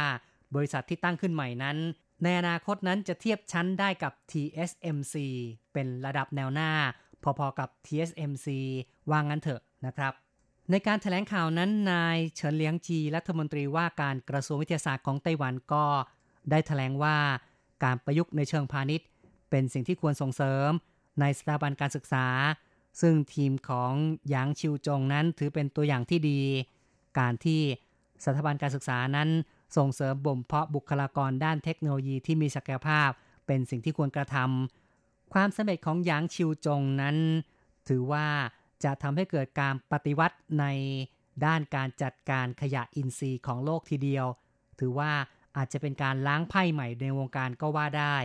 [0.55, 1.77] บริษัทที่ตั้งขึ้นใหม่นั้น
[2.23, 5.15] ในอนาคตนั้นจะเทียบชั้นได้กับ TSMC
[5.73, 6.71] เป็นระดับแนวหน้า
[7.23, 8.47] พอๆกับ TSMC
[9.11, 10.13] วางั้นเถอะนะครับ
[10.71, 15.85] ในการถแถลงข่าวนั้นนายเฉินเลียงจีรัฐมนตรีว่าการกระทรวงวิทยาศาสตร์ของไต้หวันก็
[16.51, 17.17] ได้ถแถลงว่า
[17.85, 19.07] การประยุกต์ในเชิงพาณิชย์
[19.51, 20.71] เป็นสิ่งที่ควรส่งเสริม
[21.21, 22.27] ในสถาบันการศึกษา
[23.01, 23.93] ซึ่งทีมของ
[24.29, 26.41] หยางชิวจงนั้นถือเป็นตัวอย่างที่ดี
[27.19, 27.61] การที่
[28.25, 29.29] สถาบันการศึกษานั้น
[29.77, 33.11] ส่งเสริมบ่มเพาะบุคลากรด้านเทคโนโลยีที่มีศักยภาพ
[33.47, 37.17] เป็นสิ่งที่ควรกระทำความสำเร็จของหยางชิวจงนั้น
[37.89, 38.27] ถือว่า
[38.85, 40.65] จะทำให้เกิดการปฏิวัติใน
[41.45, 44.27] ด้านการจัดการขยะอินทรีย์ของโลกทีเดียว
[44.81, 45.13] ถือว่า
[45.57, 48.17] อาจจะเป็นการล้างไพ่ใหม่ในวงการก็ว่าได้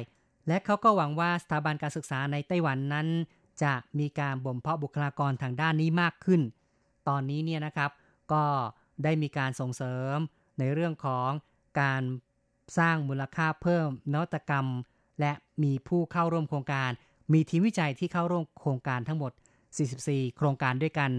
[0.48, 3.08] และเขาก็หวังว่าสถาบันการศึกษาในไต้หวันนั้น
[3.64, 6.42] จะมีการบ่มเพาะบุคลากรทางด้านนี้มากขึ้น
[7.08, 7.92] ตอนนี้เนี่ยนะครับ
[8.34, 8.44] ก็
[9.04, 10.18] ได้มีการส่งเสริม
[10.64, 11.30] ในเรื่องของ
[11.82, 12.04] การ
[12.78, 14.68] สร้างมูลค่าเพิ่มนวัตกรรม
[15.20, 15.32] และ
[15.64, 16.92] มีผู้เข้าร่วมโครงการ
[17.34, 19.32] มีทีมวิจัยที่เข้าร่วมโครงการทั้งหมด
[19.84, 21.12] 44 โครงการด้วยกัน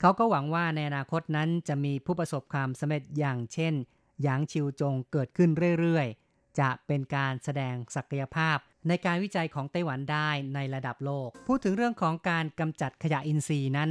[0.00, 3.74] เขาก็หวังว่าในอนาคตนั้นจะมีผู้ประสบความสำเร็จอย่างเช่น
[4.22, 8.56] หยางชิวจงเกิดขึ้นเรื่อยๆ จะเป็นการแสดงศักยภาพ
[8.88, 13.90] ในการวิจัยของไต้หวันได้ในระดับโลก พูดถึงเรื่องของการกำจัดขยะอินทรีย์นั้น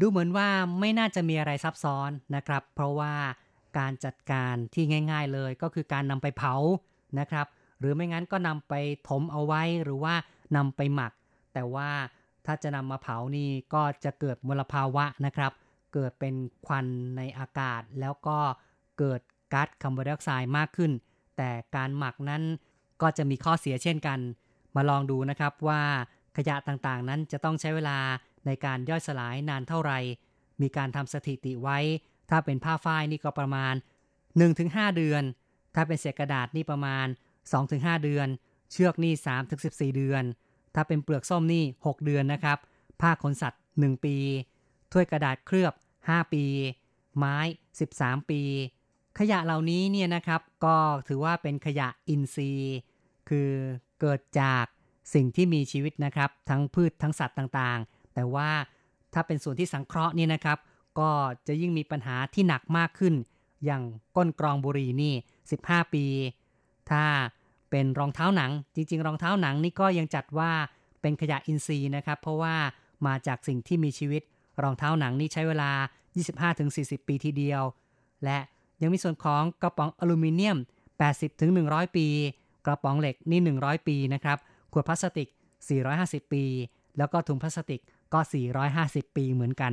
[0.00, 0.48] ดูเหมือนว่า
[0.80, 3.14] ไม่น่าจะมีอะไรซับซ้อนนะครับ เพราะว่า
[3.78, 6.54] การจัดการที่ง่าย ๆเลยก็คือการนำไปเผา
[7.18, 7.46] นะครับ
[7.80, 8.74] หรือไม่งั้นก็นำไป
[9.08, 10.14] ถมเอาไว้หรือว่า
[10.56, 11.12] นำไปหมัก
[11.54, 11.90] แต่ว่า
[12.46, 15.52] ถ้าจะนำมาเผานี่ก็จะเกิดมลภาวะนะครับ
[15.94, 16.34] เกิดเป็น
[16.66, 16.86] ควัน
[17.16, 18.38] ในอากาศ แล้วก็
[18.98, 19.20] เกิด
[19.52, 20.92] ก๊าซคาร์บอนไดออกไซด์มากขึ้น
[21.36, 22.42] แต่การหมักนั้น
[23.02, 24.18] ก็จะมีข้อเสียเช่นกัน
[24.76, 25.82] มาลองดูนะครับว่า
[26.36, 27.98] ขยะต่างๆนั้นจะต้องใช้เวลา
[28.46, 29.98] ในการย่อยสลายนานเท่าไหร่
[30.62, 31.78] มีการทำสถิติไว้
[32.30, 33.74] ถ้าเป็นผ้าฝ้ายนี่ก็ประมาณ
[34.34, 35.22] 1-5 เดือน
[35.74, 37.06] ถ้าเป็นเศษกระดาษนี่ประมาณ
[37.54, 38.28] 2-5 เดือน
[38.72, 39.12] เชือกนี่
[39.54, 40.22] 3-14 เดือน
[40.74, 42.58] ถ้าเป็นเปลือกส้มนี่ 6 เดือนนะครับ
[43.00, 44.16] ผ้าขนสัตว์ 1 ปี
[44.92, 46.44] ถ้วยกระดาษเคลือบ 5 ปี
[47.16, 47.36] ไม้
[47.84, 48.42] 13 ปี
[49.18, 50.76] ขยะเหล่านี้เนี่ยนะครับ ก็
[51.08, 52.76] ถือว่าเป็นขยะอินทรีย์
[53.28, 53.50] คือ
[54.00, 54.64] เกิดจาก
[55.14, 58.50] สิ่งที่มีชีวิตนะครับ ทั้งพืชทั้งสัตว์ต่างๆ แต่ว่า
[59.14, 60.58] ถ้าเป็นส่วนที่สังเคราะห์นี่นะครับ
[60.98, 61.10] ก็
[61.46, 63.14] จะยิ่งมีปัญหาที่หนักมากขึ้น
[63.64, 63.82] อย่าง
[64.16, 65.14] ก้นกรองบุรีนี่
[65.54, 66.04] 15 ปี
[66.90, 67.04] ถ้า
[67.70, 70.50] เป็นรองเท้าหนัง จริง ๆ รองเท้าหนังนี่ก็ยังจัดว่า
[71.00, 72.54] เป็นขยะอินทรีย์นะครับ เพราะว่า
[73.06, 74.22] มาจากสิ่งที่มีชีวิต
[74.62, 75.70] รองเท้าหนังนี่ใช้เวลา
[76.40, 77.62] 25-40 ปีทีเดียว
[78.24, 78.38] และ
[78.82, 80.58] ยังมีส่วนของกระป๋องอลูมิเนียม
[81.26, 82.06] 80-100 ปี
[82.66, 84.38] กระป๋องเหล็กนี่ 100 ปีนะครับ
[84.72, 85.28] ขวดพลาสติก
[85.80, 86.44] 450 ปี
[86.98, 87.80] แล้วก็ถุงพลาสติก
[88.12, 88.20] ก็
[88.68, 89.72] 450 ปีเหมือนกัน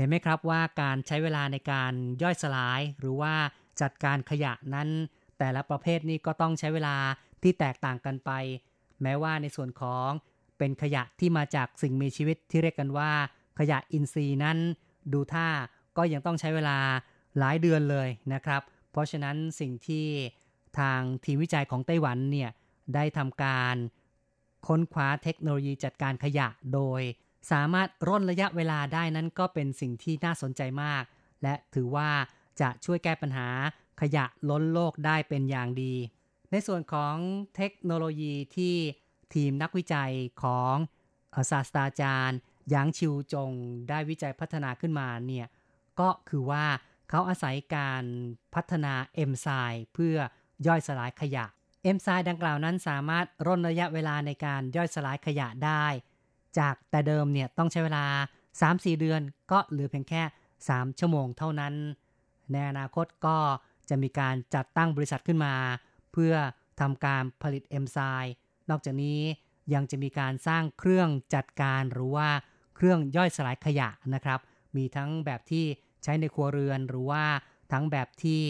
[0.00, 3.34] เห็นไหมครับว่าการใช้เวลาในการย่อยสลาย หรือว่า
[3.80, 4.88] จัดการขยะนั้น
[5.38, 6.96] แต่ละประเภทนี้ก็ต้องใช้เวลา
[7.42, 8.30] ที่แตกต่างกันไป
[9.02, 10.10] แม้ว่าในส่วนของ
[10.58, 13.10] เป็นขยะที่มาจากสิ่งมีชีวิตที่เรียกกันว่า
[13.58, 14.58] ขยะอินทรีย์นั้น
[15.12, 15.48] ดูท่า
[15.96, 16.78] ก็ยังต้องใช้เวลา
[17.38, 20.06] หลายเดือนเลยนะครับ เพราะฉะนั้นสิ่งที่
[20.78, 22.50] ทางทีมวิจัยของไต้หวันเนี่ย
[22.94, 23.76] ได้ทำการ
[24.66, 27.02] ค้นคว้าเทคโนโลยีจัดการขยะโดย
[27.50, 31.02] สามารถร่นระยะเวลาได้นั้นก็เป็นสิ่งที่น่าสนใจมาก
[31.42, 32.10] และถือว่า
[32.60, 33.48] จะช่วยแก้ปัญหา
[34.00, 35.94] ขยะล้นโลกได้เป็นอย่างดี
[36.50, 37.14] ในส่วนของ
[37.56, 38.74] เทคโนโลยีที่
[39.34, 40.74] ทีมนักวิจัยของ
[41.50, 42.38] ศาสตราจารย์
[42.70, 43.50] หยางชิวจง
[43.88, 45.46] ได้วิจัยพัฒนาขึ้นมาเนี่ย
[46.00, 46.64] ก็คือว่า
[47.10, 48.04] เขาอาศัยการ
[48.54, 50.16] พัฒนาเอนไซม์เพื่อ
[50.66, 51.46] ย่อยสลายขยะ
[51.82, 55.86] เอนไซม์ดังกล่าวนั้นสามารถร่นระยะเวลาในการย่อยสลายขยะได้
[56.58, 58.04] จากแต่เดิมเนี่ยต้องใช้เวลา
[58.52, 59.20] 3-4 เดือน
[59.52, 60.22] ก็เหลือเพียงแค่
[60.60, 61.74] 3 ชั่วโมงเท่านั้น
[62.52, 63.38] ในอนาคตก็
[63.88, 65.54] จะมีการจัดตั้งบริษัทขึ้นมา
[66.12, 66.34] เพื่อ
[66.80, 68.34] ทำการผลิตเอนไซม์
[68.70, 69.20] นอกจากนี้
[69.74, 72.28] ยังจะมีการสร้างเครื่องจัดการหรือว่า
[72.76, 74.40] เครื่องย่อยสลายขยะนะครับ
[74.76, 75.64] มีทั้งแบบที่
[76.02, 77.24] ใช้ในครัวเรือนหรือว่า
[77.72, 78.42] ทั้งแบบที่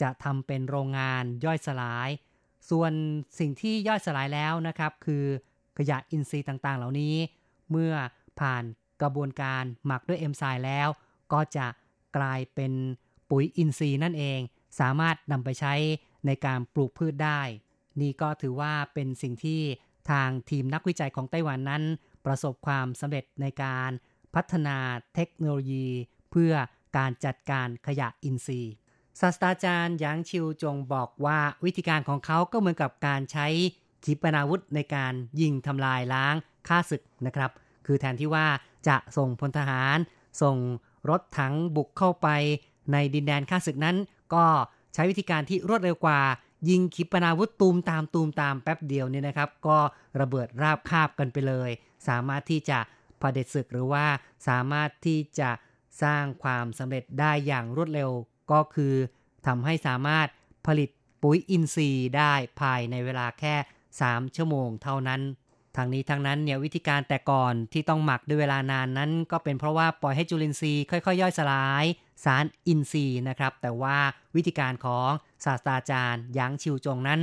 [0.00, 2.08] จะทำเป็นโรงงานย่อยสลาย
[2.70, 2.92] ส่วน
[3.38, 5.24] สิ่งที่ย่อยสลายแล้วนะครับ คือ
[5.78, 7.14] ขยะอินทรีย์ต่างๆ เหล่านี้
[7.70, 7.94] เมื่อ
[8.40, 8.64] ผ่าน
[9.02, 10.88] กระบวนการหมักด้วยเอนไซม์แล้ว
[11.32, 11.66] ก็จะ
[12.16, 12.72] กลายเป็น
[13.30, 14.40] ปุ๋ยอินทรีย์นั่นเอง
[14.80, 15.74] สามารถนำไปใช้
[16.26, 17.40] ในการปลูกพืชได้
[18.00, 19.60] นี่ก็ถือว่าเป็นสิ่งที่
[20.10, 21.82] ทางทีมนักวิจัยของไต้หวันนั้น
[22.26, 23.90] ประสบความสำเร็จในการ
[24.34, 24.78] พัฒนา
[25.14, 25.88] เทคโนโลยี
[26.30, 26.52] เพื่อ
[26.96, 28.72] การจัดการขยะอินทรีย์
[29.20, 33.46] ศาสตราจารย์หยางชิวจงบอกว่าวิธีการของเขาก็เหมือนกับการใช้
[34.04, 36.34] ขีปนาวุธในการยิงทำลายล้าง
[36.68, 37.50] ฆ่าศึกนะครับ
[37.86, 38.46] คือแทนที่ว่า
[38.88, 39.98] จะส่งพลทหาร
[40.42, 40.56] ส่ง
[41.10, 42.28] รถถังบุกเข้าไป
[42.92, 43.96] ในดินแดนฆ่าศึกนั้น
[44.34, 44.44] ก็
[44.94, 46.20] ใช้วิธีการที่รวดเร็วกว่า
[46.70, 49.78] ยิงขีปนาวุธตูมตามตูมตามแป๊บเดียวเนี่ยนะครับ ก็
[50.20, 51.70] ระเบิดราบคาบกันไปเลย
[52.08, 52.78] สามารถที่จะ
[53.20, 54.06] พเด็จศึกหรือว่า
[54.48, 55.50] สามารถที่จะ
[56.02, 58.10] สร้างความสำเร็จได้อย่างรวดเร็ว
[58.52, 58.94] ก็คือ
[59.46, 60.26] ทำให้สามารถ
[60.66, 60.90] ผลิต
[61.22, 63.54] ปุ๋ยอินทรีย์ได้ภายในเวลาแค่
[63.96, 65.22] 3 ชั่วโมงเท่านั้น
[65.76, 71.84] ทางนี้ทางนั้นเนี่ยวิธีการแต่ก่อนที่ต้องหมักด้วยเวลานานนั้น ก็เป็นเพราะว่าปล่อยให้จุลินทรีย์ค่อยๆ ย่อยสลาย
[72.24, 73.96] สารอินทรีย์นะครับ แต่ว่า
[74.36, 75.10] วิธีการของ
[75.44, 77.20] ศาสตราจารย์หยางชิวจงนั้น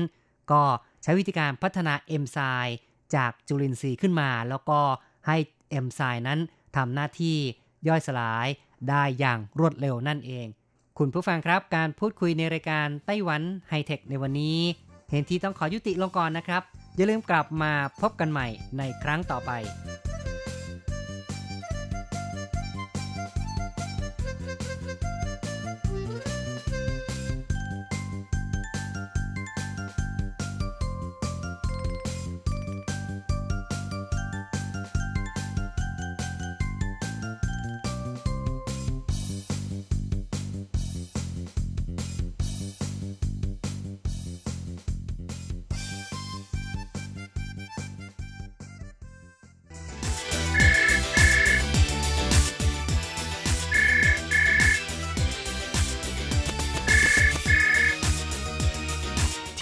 [0.51, 0.63] ก็
[1.03, 2.77] ใช้วิธีการพัฒนาเอนไซม์
[3.15, 4.79] จากจุลินทรีย์ขึ้นมา แล้วก็
[5.27, 5.37] ให้
[5.69, 6.39] เอนไซม์นั้น
[6.75, 7.37] ทำหน้าที่
[7.87, 8.47] ย่อยสลาย
[8.89, 10.47] ได้อย่างรวดเร็วนั่นเอง
[10.97, 14.59] คุณผู้ฟังครับการพูดคุยในรายการไต้หวันไฮเทคในวันนี้
[15.15, 16.63] ห็นทีต้องขอยุติลงก่อนนะครับ
[16.95, 18.47] อย่าลืมกลับมาพบกันใหม่
[18.77, 19.51] ในครั้งต่อไป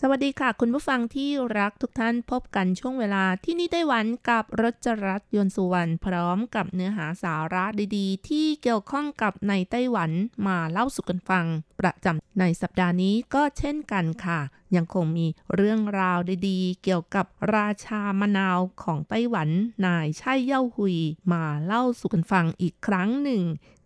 [0.00, 7.64] สวัสดีค่ะ คุณผู้ฟังที่รักทุกท่านพบกันช่วงเวลาที่นี่ไต้หวันกับรจรัสยนสุวรรณพร้อมกับเนื้อหาสาระ
[7.96, 10.10] ดีๆ ที่เกี่ยวข้องกับในไต้หวัน
[10.46, 11.46] มาเล่าสู่กันฟัง
[11.80, 14.40] ประจำในสัปดาห์นี้ก็เช่นกันค่ะ
[14.76, 19.48] ยังคงมีเรื่องราวดีๆ เกี่ยวกับราชามะนาวของไต้หวัน
[19.86, 20.96] นายช่เย่าหุย
[21.32, 23.42] มาเล่าสู่กันฟังอีกครั้งหนึ่ง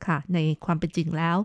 [0.07, 1.37] ค่ะ ในความเป็นจริงแล้ว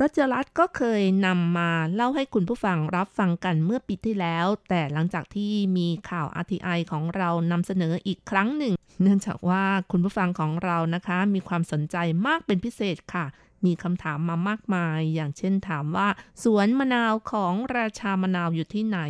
[0.00, 13.26] รัชรัตน์ก็เคยนำมาเล่าให้คุณผู้ฟังรับฟังกันเมื่อปีที่แล้ว แต่หลังจากที่มีข่าว RTI ของเรานำเสนออีกครั้งหนึ่ง เนื่องจากว่าคุณผู้ฟังของเรานะคะ มีความสนใจมากเป็นพิเศษค่ะ
[13.66, 16.08] มีคำถามมามากมาย อย่างเช่นถามว่า
[16.44, 19.00] สวนมะนาวของราชามะนาวอยู่ที่ไหน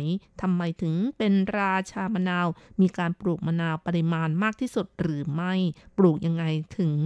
[0.41, 2.47] ทำไมถึงเป็นราชามะนาว
[2.81, 5.53] มีการปลูกมะนาวปริมาณมากที่สุดหรือไม่
[5.97, 6.43] ปลูกยังไง
[6.77, 6.97] ถึง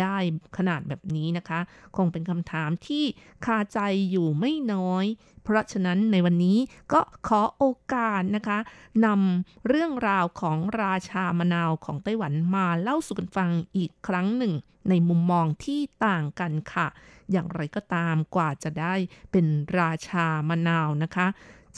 [0.00, 0.16] ได้
[0.56, 1.60] ขนาดแบบนี้นะคะ
[1.96, 3.04] คงเป็นคำถามที่
[3.44, 3.78] คาใจ
[4.10, 5.04] อยู่ไม่น้อย
[5.44, 6.58] เพราะฉะนั้นในวันนี้
[6.92, 8.58] ก็ขอโอกาสนะคะ
[9.04, 14.52] นำเรื่องราวของราชามะนาวของไต้หวันมาเล่าสู่กันฟังอีกครั้งหนึ่ง
[14.88, 16.86] ในมุมมองที่ต่างกันค่ะ
[17.32, 18.94] อย่างไรก็ตามกว่าจะได้
[19.32, 19.46] เป็น
[19.78, 21.26] ราชามะนาวนะคะ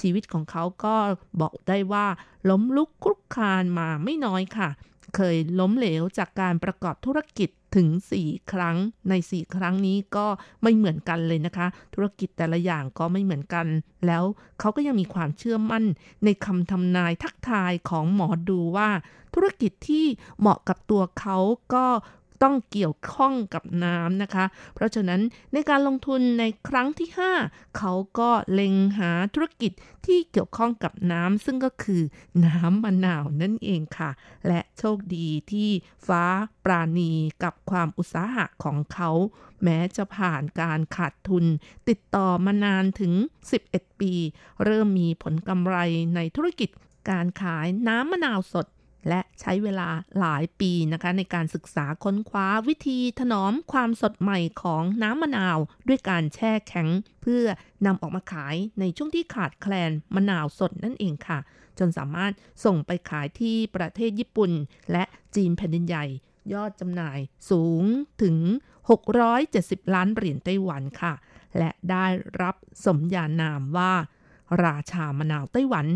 [0.00, 0.96] ชีวิตของเขาก็
[1.40, 2.06] บอกได้ว่า
[2.50, 4.68] ล้มลุกคลุกคลานมาไม่น้อยค่ะ
[5.16, 7.88] เคยล้มเหลวจากการประกอบธุรกิจ ถึง
[8.22, 8.76] 4 ครั้ง
[9.08, 10.26] ใน 4 ครั้งนี้ก็
[10.62, 13.66] ไม่เหมือนกันเลยนะคะ ธุรกิจแต่ละอย่างก็ไม่เหมือนกัน
[14.06, 14.24] แล้ว
[14.60, 15.84] เขาก็ยังมีความเชื่อมั่น
[16.24, 18.88] ในคำทำนายทักทายของหมอดูว่า
[19.34, 20.06] ธุรกิจที่
[20.40, 21.36] เหมาะกับตัวเขา
[21.74, 21.86] ก็
[22.42, 24.44] ต้องเกี่ยวข้องกับน้ำนะคะ
[24.74, 25.20] เพราะฉะนั้น
[25.52, 27.08] ในการลงทุนในครั้งที่
[27.42, 29.72] 5 เขาก็เล็งหาธุรกิจ
[30.06, 32.02] ที่เกี่ยวข้องกับน้ำซึ่งก็คือ
[32.44, 34.10] น้ำมะนาวนั่นเองค่ะ
[34.46, 35.70] และโชคดีที่
[36.06, 36.24] ฟ้า
[36.64, 39.10] ปราณีกับความอุตสาหะของเขา
[39.62, 41.44] แม้จะผ่านการขาดทุน
[41.88, 43.12] ติดต่อมานานถึง
[43.58, 44.12] 11 ปี
[44.64, 45.76] เริ่มมีผลกำไร
[46.14, 46.70] ในธุรกิจ
[47.10, 48.66] การขายน้ำมะนาวสด
[49.08, 49.88] และใช้เวลา
[50.18, 56.88] หลายปีนะคะในการศึกษาค้นคว้าวิธีถนอมความสดใหม่ของน้ำมะนาวด้วยการแช่แข็ง
[57.22, 57.44] เพื่อ
[57.86, 61.38] นำออกมาขายในช่วงที่ขาดแคลนมะนาวสดนั่นเองค่ะ
[61.78, 62.32] จนสามารถ
[62.64, 64.50] ส่งไปขายที่ประเทศญี่ปุ่น
[64.92, 66.06] และจีนแผ่นดินใหญ่
[66.52, 67.18] ยอดจำหน่าย
[67.50, 67.84] สูง
[68.22, 68.36] ถึง
[69.16, 71.14] 670 ล้านเหรียญไต้หวันค่ะ
[71.58, 72.06] และได้
[72.42, 73.92] รับสมญานามว่า
[74.64, 75.86] ราชามะนาวไต้หวัน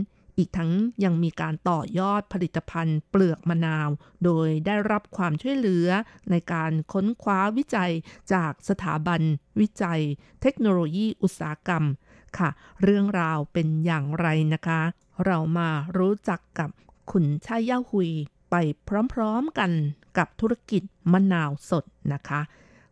[0.40, 0.72] อีกทั้ง
[1.05, 3.88] ยังมีการต่อยอดผลิตภัณฑ์เปลือกมะนาว
[4.24, 5.88] โดยได้รับความช่วยเหลือ
[6.31, 7.92] ในการค้นคว้าวิจัย
[8.33, 9.20] จากสถาบัน
[9.61, 10.00] วิจัย
[10.42, 11.85] เทคโนโลยีอุตสาหกรรม
[12.38, 12.50] ค่ะ
[12.83, 14.81] เรื่องราวเป็นอย่างไรนะคะ
[15.24, 16.70] เรามารู้จักกับ
[17.11, 18.11] คุณชายย่าหุย
[18.50, 18.55] ไป
[19.12, 19.70] พร้อมๆกัน
[20.18, 22.40] กับธุรกิจมะนาวสดนะคะ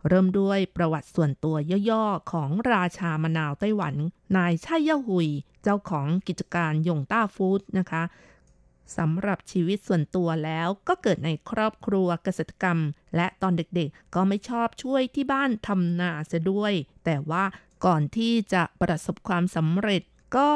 [0.07, 1.57] เริ่มด้วยประวัติส่วนตัว
[1.91, 3.95] ย่อๆ ของราชามะนาวไต้หวัน
[4.37, 5.29] นายช่ายเย่าหุย
[5.63, 8.03] เจ้าของกิจการยงต้าฟู้ดนะคะ
[8.97, 12.79] สำหรับชีวิตส่วนตัวแล้วก็เกิดในครอบครัวเกษตรกรรม
[13.17, 16.73] และตอนเด็กๆ ก็ไม่ชอบช่วยที่บ้านทำนาเสียด้วย
[17.05, 17.45] แต่ว่า
[17.85, 20.03] ก่อนที่จะประสบความสำเร็จ
[20.37, 20.51] ก็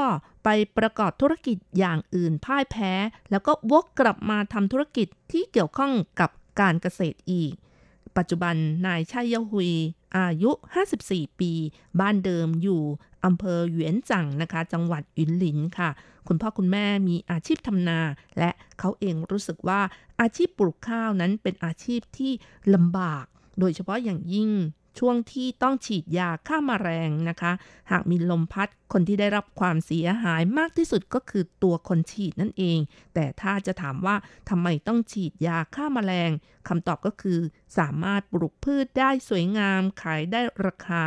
[0.45, 2.93] ไปประกอบธุรกิจอย่างอื่นพ่ายแพ้
[3.31, 7.53] แล้วก็วกกลับมาทำธุรกิจที่เกี่ยวข้องกับการเกษตรอีก
[8.17, 9.73] ปัจจุบันนายชัยยหุย
[10.17, 10.51] อายุ
[10.95, 11.53] 54 ปี
[12.01, 12.83] บ้านเดิมอยู่
[13.25, 15.91] อำเภอหยวนจังนะคะ จังหวัดอินหลินค่ะ
[16.29, 18.01] คุณพ่อคุณแม่มีอาชีพทำนา
[18.39, 19.81] และเขาเองรู้สึกว่า
[20.21, 22.33] อาชีพปลูกข้าวนั้นเป็นอาชีพที่
[22.75, 23.25] ลำบาก
[23.61, 24.51] โดยเฉพาะอย่างยิ่ง
[24.99, 27.53] ช่วงที่ต้องฉีดยาฆ่ามาแมลงนะคะ
[27.91, 32.79] หากมีลมพัดคนที่ได้รับความเสียหายมากที่สุดก็คือตัวคนฉีดนั่นเอง
[33.15, 34.17] แต่ถ้าจะถามว่า
[34.49, 36.31] ทำไมต้องฉีดยาฆ่ามาแมลง
[36.69, 37.39] คำตอบก็คือ
[37.79, 41.05] สามารถปลูกพืชได้สวยงามขายได้ราคา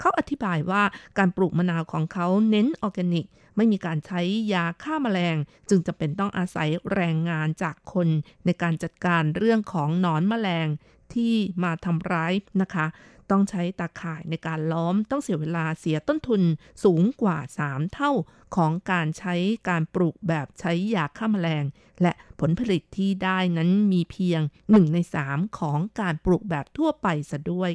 [0.00, 0.82] เขาอธิบายว่า
[1.18, 3.26] การปลูกมะนาวของเขาเน้นออร์แกนิก
[3.56, 4.20] ไม่มีการใช้
[4.52, 5.36] ยาฆ่ามาแมลง
[5.68, 8.08] จึงจะเป็นต้องอาศัยแรงงานจากคน
[8.44, 10.68] ในการจัดการเรื่องของหนอนแมลง
[11.14, 12.86] ที่มาทำร้ายนะคะ
[13.30, 16.42] ต้องใช้ตาข่ายในการล้อมต้องเสียเวลาเสียต้นทุน
[16.84, 18.12] สูงกว่า 3 เท่า
[18.56, 19.34] ของการใช้
[19.68, 21.64] การปลูกแบบใช้ยาฆ่าแมลง
[22.02, 24.98] และผลผลิตที่ได้นั้นมีเพียง 1 ใน
[25.28, 27.70] 3 ของการปลูกแบบทั่วไปซะด้วย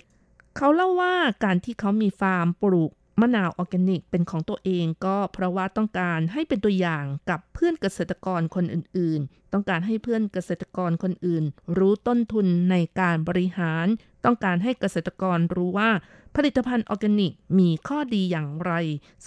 [0.55, 2.91] เขาเล่าว่าการที่เขามีฟาร์มปลูก
[3.21, 11.43] มะนาวออร์แกนิกเป็นของตัวเองก็เพราะว่าต้องการให้เป็นตัวอย่างกับเพื่อนเกษตรกรคนอื่นๆ ต้องการให้เพื่อนเกษตรกรคนอื่น
[11.77, 13.85] รู้ต้นทุนในการบริหาร
[14.25, 15.89] ต้องการให้เกษตรกรรู้ว่า
[16.35, 18.73] ผลิตภัณฑ์ออร์แกนิกมีข้อดีอย่างไร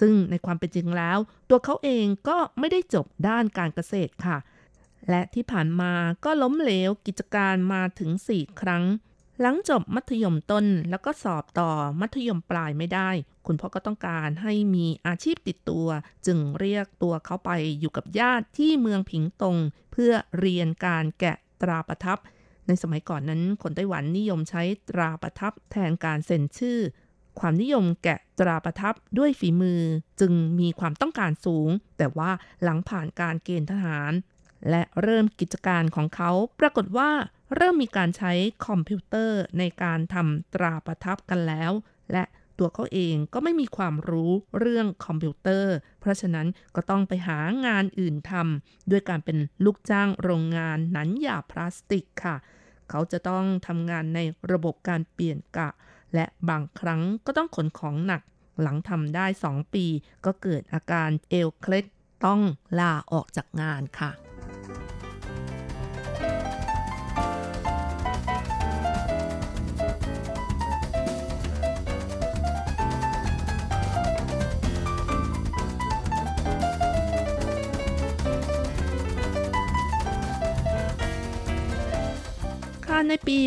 [0.00, 1.18] ซึ่งในความเป็นจริงแล้ว
[1.50, 4.38] ตัวเขาเองก็ไม่ได้จบด้านการเกษตรค่ะ
[5.10, 5.92] และที่ผ่านมา
[6.24, 8.84] ก็ล้มเหลวกิจการมาถึง 4 ครั้ง
[9.42, 11.70] หลังจบมัธยมต้นแล้วก็สอบต่อ
[12.00, 13.10] มัธยมปลายไม่ได้
[13.46, 15.86] คุณพ่อก็ต้องการให้มีอาชีพติดตัว
[16.26, 19.56] จึงเรียกตัวเขาไปอยู่กับญาติที่เมืองผิงตง
[19.92, 22.18] เพื่อเรียนการแกะตราประทับ
[22.66, 26.78] ในสมัยก่อนนั้นคนไต้หวันนิยมใช้ตราประทับแทนการเซ็นชื่อ
[27.40, 29.80] ความนิยมแกะตราประทับด้วยฝีมือ
[30.20, 31.68] จึงมีความต้องการสูง
[31.98, 32.30] แต่ว่า
[32.62, 34.12] หลังผ่านการเกณฑ์ทหาร
[34.70, 36.30] และเริ่มกิจการของเขา
[36.60, 37.10] ปรากฏว่า
[37.54, 38.32] เริ่มมีการใช้
[38.66, 41.72] คอมพิวเตอร์ในการทำตราประทับกันแล้ว
[42.12, 42.24] และ
[42.58, 46.46] ตัวเขาเองก็ไม่มีความรู้เรื่องคอมพิวเตอร์ เพราะฉะนั้น
[46.76, 52.36] ก็ต้องไปหางานอื่นทำด้วยการเป็นลูกจ้างโรงงานหนันหยาพลาสติกค่ะ
[52.90, 54.20] เขาจะต้องทำงานใน
[54.52, 55.68] ระบบการเปลี่ยนกะ
[56.14, 58.22] และบางครั้งก็ต้องขนของหนัก
[58.60, 59.86] หลังทำได้ 2 ปี
[60.24, 61.84] ก็เกิดอาการเอวเคล็ด
[62.24, 62.40] ต้อง
[62.78, 64.10] ลาออกจากงานค่ะ
[83.08, 83.38] ในปี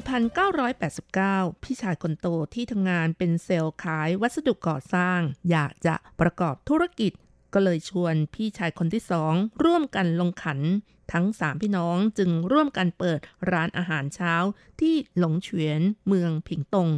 [0.57, 5.19] 1989 พี่ชายคนโตที่ทำงานเป็นเซลล์ขายวัสดุก่อสร้าง
[5.51, 7.11] อยากจะประกอบธุรกิจ
[7.53, 9.33] ก็เลยชวนพี่ชายคนที่สอง
[9.63, 10.59] ร่วมกันลงขัน
[11.13, 13.19] ทั้งสามพี่น้องจึงร่วมกันเปิด
[13.51, 14.33] ร้านอาหารเช้า
[14.81, 16.89] ที่หลงเฉวียนเมืองผิงตง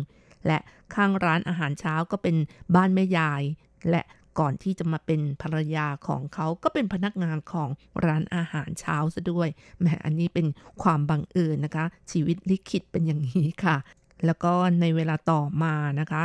[0.48, 0.60] และ
[0.96, 2.36] ข้างร้านอาหารเช้าก็เป็น
[2.76, 3.44] บ้านแม่ยาย
[3.90, 4.02] และ
[4.40, 7.70] ก่อนที่จะมาเป็นภรรยาของเขาก็เป็นพนักงานของ
[8.06, 9.48] ร้านอาหารเช้าซะด้วย
[9.80, 10.48] แหมอันนี้เป็น
[10.84, 13.78] ความบังเอิญนะคะ ชีวิตลิขิตเป็นอย่างนี้ค่ะ
[14.26, 16.24] แล้วก็ในเวลาต่อมานะคะ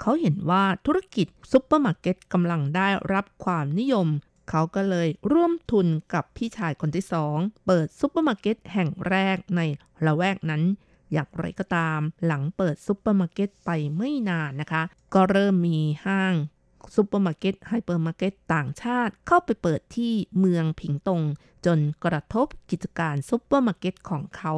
[0.00, 4.08] เขาเห็นว่าธุรกิจซุปเปอร์มาร์เก็ตกำลังได้รับความนิยม
[4.50, 7.36] เขาก็เลยร่วมทุนกับพี่ชายคนที่สอง
[7.66, 9.60] เปิดซุปเปอร์มาร์เก็ตแห่งแรกใน
[10.06, 10.62] ละแวกนั้น
[11.12, 14.82] อย่างไรก็ตามหลังเปิดซุปเปอร์มาร์เก็ตไปไม่นานนะคะ
[15.14, 16.34] ก็เริ่มมีห้าง
[16.94, 21.22] ซูเปอร์มาร์เก็ตไฮเปอร์มาร์เก็ตต่างชาติเข้าไปเปิดที่เมืองผิงตง
[21.66, 24.54] จนกระทบกิจการซูเปอร์มาร์เก็ตของเขา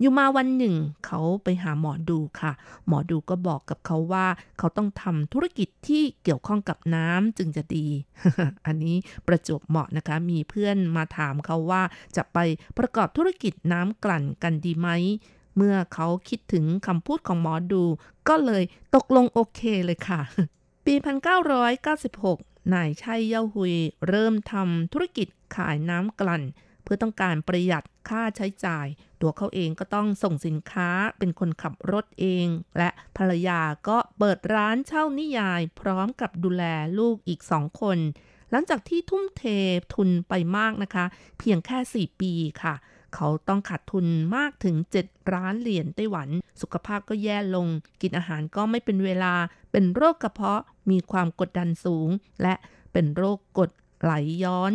[0.00, 0.74] อยู่มาวันหนึ่ง
[1.06, 2.52] เขาไปหาหมอดูค่ะ
[2.86, 4.26] หมอดูก็บอกกับเขาว่า
[4.58, 7.86] เขาต้องทำธุรกิจที่เกี่ยวข้องกับน้ำจึงจะดี
[8.66, 8.96] อันนี้
[9.26, 11.82] ประจวบเหมาะนะคะ มีเพื่อนมาถามเขาว่า
[12.16, 12.38] จะไป
[12.78, 14.88] ประกอบธุรกิจน้ำกลั่นกันดีไหม
[15.56, 17.82] เมื่อเขาคิดถึงคำพูดของหมอดู
[18.28, 18.62] ก็เลย
[18.94, 20.20] ตกลงโอเคเลยค่ะ
[20.92, 20.98] ปี
[21.84, 23.74] 1996 นายชัยเย่าหุย
[24.08, 26.42] เริ่มทำธุรกิจขายน้ำกลั่น
[26.82, 28.86] เพื่อต้องการประหยัดค่าใช้จ่าย
[29.20, 32.46] ตัวเขาเองก็ต้องส่งสินค้าเป็นคนขับรถเอง
[32.78, 36.64] และภรรยาก็เปิดร้านเช่านิยาย พร้อมกับดูแล
[36.98, 37.98] ลูกอีกสองคน
[38.50, 39.42] หลังจากที่ทุ่มเท
[39.94, 41.04] ทุนไปมากนะคะ
[41.38, 42.32] เพียงแค่ 4 ปี
[42.62, 42.74] ค่ะ
[43.14, 44.06] เขาต้องขาดทุน
[44.36, 46.28] มากถึง7ร้านเหรียญไต้หวัน
[46.60, 47.66] สุขภาพก็แย่ลง
[48.02, 49.34] กินอาหารก็ไม่เป็นเวลา
[49.72, 52.08] เป็นโรคกระเพาะ มีความกดดันสูง
[52.42, 52.54] และ
[52.92, 54.72] เป็นโรคกดไหลย้อน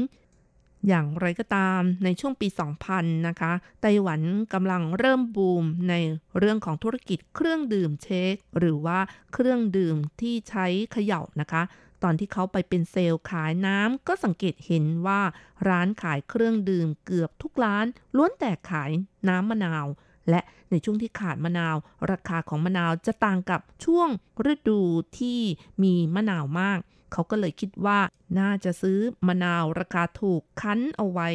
[0.87, 2.47] อย่างไรก็ตามในช่วงปี
[2.87, 4.21] 2000 นะคะ ไต้หวัน
[4.53, 5.93] กำลังเริ่มบูมใน
[6.37, 8.99] เรื่องของธุรกิจเครื่องดื่มเชค หรือว่า
[9.33, 11.61] เครื่องดื่มที่ใช้เขย่านะคะ
[12.03, 15.21] ตอนที่เขาไปเป็นเซลล์ขายน้ำก็สังเกตเห็นว่า
[15.69, 17.85] ร้านขายเครื่องดื่มเกือบทุกร้าน
[18.15, 18.91] ล้วนแต่ขาย
[19.27, 19.85] น้ำมะนาว
[20.29, 21.75] และในช่วงที่ขาดมะนาว
[22.11, 24.09] ราคาของมะนาวจะต่างกับช่วง
[24.51, 24.81] ฤดู
[25.19, 25.39] ที่
[25.83, 26.79] มีมะนาวมาก
[27.11, 27.99] เขาก็เลยคิดว่า
[28.39, 31.29] น่าจะซื้อมะนาวราคาถูกคั้นเอาไว้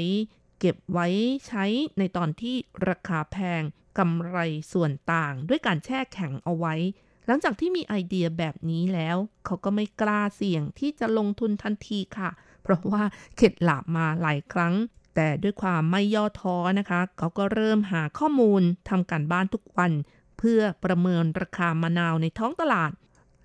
[0.59, 1.07] เก็บไว้
[1.47, 1.65] ใช้
[1.99, 2.57] ในตอนที่
[2.89, 3.63] ราคาแพง
[3.99, 4.39] กำไร
[4.73, 6.75] ส่วนต่างด้วยการแช่แข็งเอาไว้
[7.31, 12.31] หลังจากที่มีไอเดียแบบนี้แล้ว เขาก็ไม่กล้าเสี่ยงที่จะลงทุนทันทีค่ะ
[12.63, 13.03] เพราะว่า
[13.37, 14.75] เข็ดหลาบมาหลายครั้ง
[15.15, 19.93] แต่ด้วยความไม่ย่อท้อนะคะ เขาก็เริ่มหาข้อมูลทำการบ้านทุกวัน
[20.39, 22.93] เพื่อประเมินราคามะนาวในท้องตลาด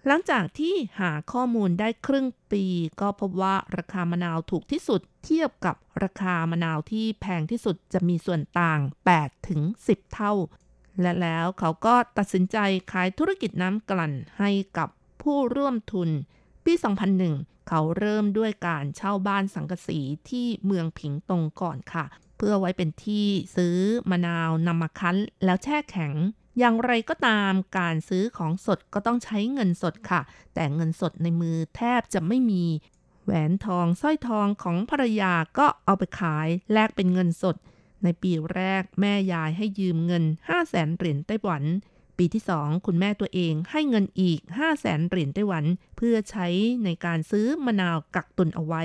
[0.07, 2.65] หลังจากที่หาข้อมูลได้ครึ่งปี
[3.01, 8.81] ก็พบว่าราคามะนาวถูกที่สุด เทียบกับราคามะนาวที่แพงที่สุดจะมีส่วนต่าง
[9.13, 10.33] 8ถึง10 เท่า
[11.01, 12.57] และแล้วเขาก็ตัดสินใจ
[12.91, 14.89] ขายธุรกิจน้ำกลั่นให้กับ
[15.21, 16.09] ผู้ร่วมทุน
[16.65, 16.73] ปี
[17.19, 22.05] 2001 เขาเริ่มด้วยการเช่าบ้านสังกะสีที่เมืองผิงตงก่อนค่ะ
[22.37, 23.77] เพื่อไว้เป็นที่ซื้อ
[24.09, 26.13] มะนาวนำมาคั้นแล้วแช่แข็ง
[26.59, 30.21] อย่างไรก็ตามการซื้อของสดก็ต้องใช้เงินสดค่ะ
[30.53, 32.65] แต่เงินสดในมือแทบจะไม่มี
[33.23, 37.55] แหวนทองสร้อยทองของภรรยาก็เอาไปขายแลกเป็นเงินสด
[38.03, 41.63] ในปีแรกแม่ยายให้ยืมเงิน 5 0 0แสนเหรียญไต้หวัน
[42.17, 45.65] ปีที่สองคุณแม่ตัวเองให้เงินอีก 5 0 0แสนเหรียญไต้หวัน
[45.97, 46.47] เพื่อใช้
[46.85, 48.83] ในการซื้อมะนาวกักตุนเอาไว้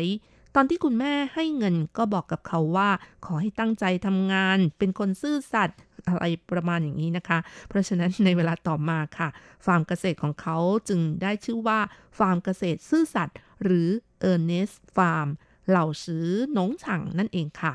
[0.54, 2.90] ตอนที่คุณแม่ให้เงินก็บอกกับเขาว่า
[3.24, 7.38] ขอให้ตั้งใจทำงาน เป็นคนซื่อสัตย์อะไรประมาณอย่างนี้นะคะ
[7.68, 9.28] เพราะฉะนั้นในเวลาต่อมาค่ะ
[9.64, 10.56] ฟาร์มเกษตรของเขา
[10.88, 11.80] จึงได้ชื่อว่า
[12.18, 13.88] ฟาร์มเกษตรซื่อสัตย์หรือ
[14.30, 15.28] Ernest Farm
[15.68, 17.72] เหล่าซื้อหนงฉังนั่นเองค่ะ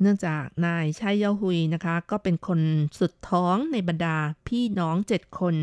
[0.00, 2.60] เนื่องจากนายชัยเยาหุยนะคะ ก็เป็นคน
[3.00, 4.16] สุดท้องในบรรดา
[4.48, 5.54] พี่น้องเจ็ดคน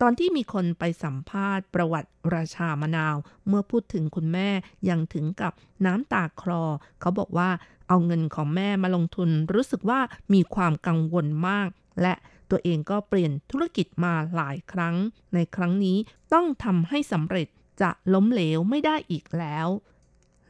[0.00, 3.16] ตอนที่มีคนไปสัมภาษณ์ประวัติราชามะนาว
[3.48, 4.48] เมื่อพูดถึงคุณแม่
[4.88, 5.52] ยังถึงกับ
[5.86, 6.64] น้ำตาคลอ
[7.00, 7.50] เขาบอกว่า
[7.88, 10.00] เอาเงินของแม่มาลงทุนรู้สึกว่า
[10.32, 11.68] มีความกังวลมาก
[12.02, 12.14] และ
[12.50, 14.96] ตัวเองก็เปลี่ยนธุรกิจมาหลายครั้ง
[15.34, 15.96] ในครั้งนี้
[16.32, 17.48] ต้องทำให้สำเร็จ
[17.80, 19.68] จะล้มเหลวไม่ได้อีกแล้ว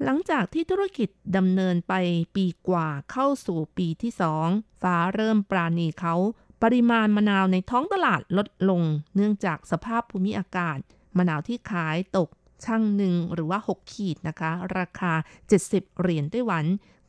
[0.03, 1.95] หลังจากที่ธุรกิจดำเนินไป
[2.37, 4.47] ปีกว่าเข้าสู่ปีที่สอง
[4.83, 6.15] ฟ้าเริ่มปราณีเขา
[6.63, 8.83] ปริมาณมะนาวในท้องตลาดลดลง
[9.15, 10.79] เนื่องจากสภาพภูมิอากาศ
[11.17, 12.29] มะนาวที่ขายตก
[12.65, 15.13] ช่างหนึ่งหรือว่า 6 ขีดนะคะ ราคา
[15.57, 16.65] 70 เหรียญไต้หวัน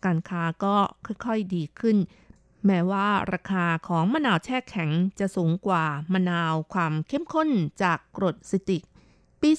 [0.06, 0.76] การค้าก็
[1.06, 1.98] ค่อยๆดีขึ้น
[2.66, 7.50] แม้ว่าราคาของมะนาวแช่แข็งจะสูงกว่ามะนาวความเข้มข้น
[7.84, 8.84] จากกรดซิติก
[9.42, 9.50] ปี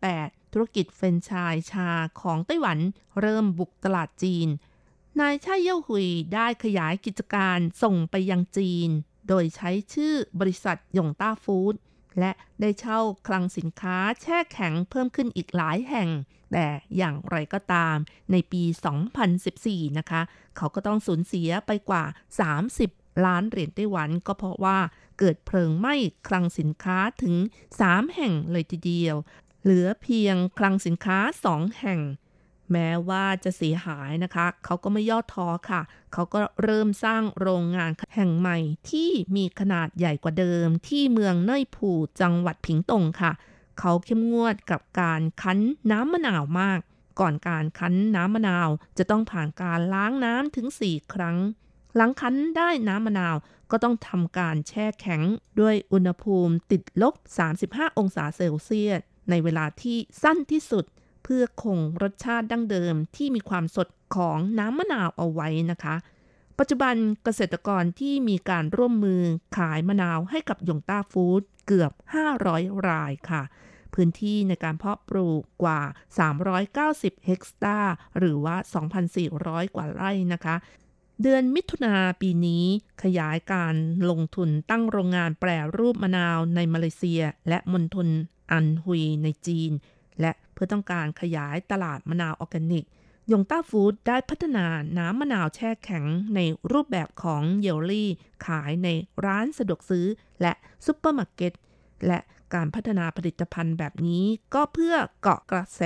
[0.00, 1.88] 2008 ธุรกิจเฟรนชส์ชา
[2.20, 2.78] ของไต้หวัน
[3.20, 4.48] เริ่มบุกตลาดจีน
[5.20, 8.88] นายช่เย่าหุยได้ขยายกิจการส่งไปยังจีน
[9.28, 11.74] โดยใช้ชื่อบริษัทยงต้าฟู้ด
[12.18, 16.08] และได้เช่าคลังสินค้าแช่แข็งเพิ่มขึ้นอีกหลายแห่ง
[16.52, 17.96] แต่อย่างไรก็ตาม
[18.32, 18.62] ในปี
[19.30, 20.22] 2014 นะคะ
[20.56, 22.04] เขาก็ต้องสูญเสียไปกว่า
[22.64, 24.78] 30 ล้านเหรียญไต้หวันก็เพราะว่า
[25.18, 25.94] เกิดเพลิงไหม้
[26.28, 27.34] คลังสินค้าถึง
[27.74, 29.16] 3 แห่งเลยทีเดียว
[29.62, 31.18] เหลือเพียงคลังสินค้า
[31.50, 32.00] 2แห่ง
[32.72, 35.82] แม้ว่าจะเสียหายนะคะ เขาก็ไม่ย่อท้อค่ะ
[36.12, 38.58] เขาก็เริ่มสร้างโรงงานแห่งใหม่
[38.90, 43.32] ที่มีขนาดใหญ่กว่าเดิมที่เมืองเน่ยผู่จังหวัดผิงตงค่ะ
[43.80, 45.58] เขาเข้มงวดกับการคั้น
[45.90, 46.80] น้ำมะนาวมาก
[47.20, 51.36] ก่อนการคั้นน้ำมะนาวจะต้องผ่านการล้างน้ำถึง 4 ครั้ง
[51.96, 53.36] หลังคั้นได้น้ำมะนาว
[53.70, 55.22] ก็ต้องทำการแช่แข็ง
[55.60, 57.14] ด้วยอุณหภูมิติดลบ
[57.56, 59.00] 35 องศาเซลเซียส
[59.30, 60.84] ในเวลาที่สั้นที่สุด
[61.24, 65.96] เพื่อคงรสชาติดั้งเดิมที่มีความสดของน้ำมะนาวเอาไว้นะคะ
[66.58, 66.94] ปัจจุบัน
[67.24, 69.22] เกษตรกรที่มีการร่วมมือ
[69.56, 71.92] ขายมะนาวให้กับยงต้าฟู้ดเกือบ
[72.38, 73.42] 500 รายค่ะ
[73.94, 75.80] พื้นที่ในการเพาะปลูกกว่า
[76.52, 78.56] 390 เฮกตาร์หรือว่า
[79.14, 80.56] 2,400 กว่าไร่นะคะ
[81.22, 82.64] เดือนมิถุนาปีนี้
[83.02, 83.74] ขยายการ
[84.10, 88.08] ลงทุนตั้งโรงงานแปรรูปมะนาวในมาเลเซีย และมณฑล
[88.50, 89.72] อันฮุยในจีน
[90.20, 92.84] และเพื่อต้องการขยายตลาดมะนาวออร์แกนิก
[93.32, 94.66] ยงต้าฟู้ดได้พัฒนา
[94.98, 96.40] น้ำมะนาวแช่แข็งใน
[96.72, 98.10] รูปแบบของเยลลี่
[98.46, 98.88] ขายใน
[99.26, 100.06] ร้านสะดวกซื้อ
[100.42, 100.52] และ
[100.86, 101.52] ซุปเปอร์มาร์เก็ต
[102.06, 102.18] และ
[102.54, 104.24] การพัฒนาผลิตภัณฑ์แบบนี้
[104.54, 105.82] ก็เพื่อเกาะกระแส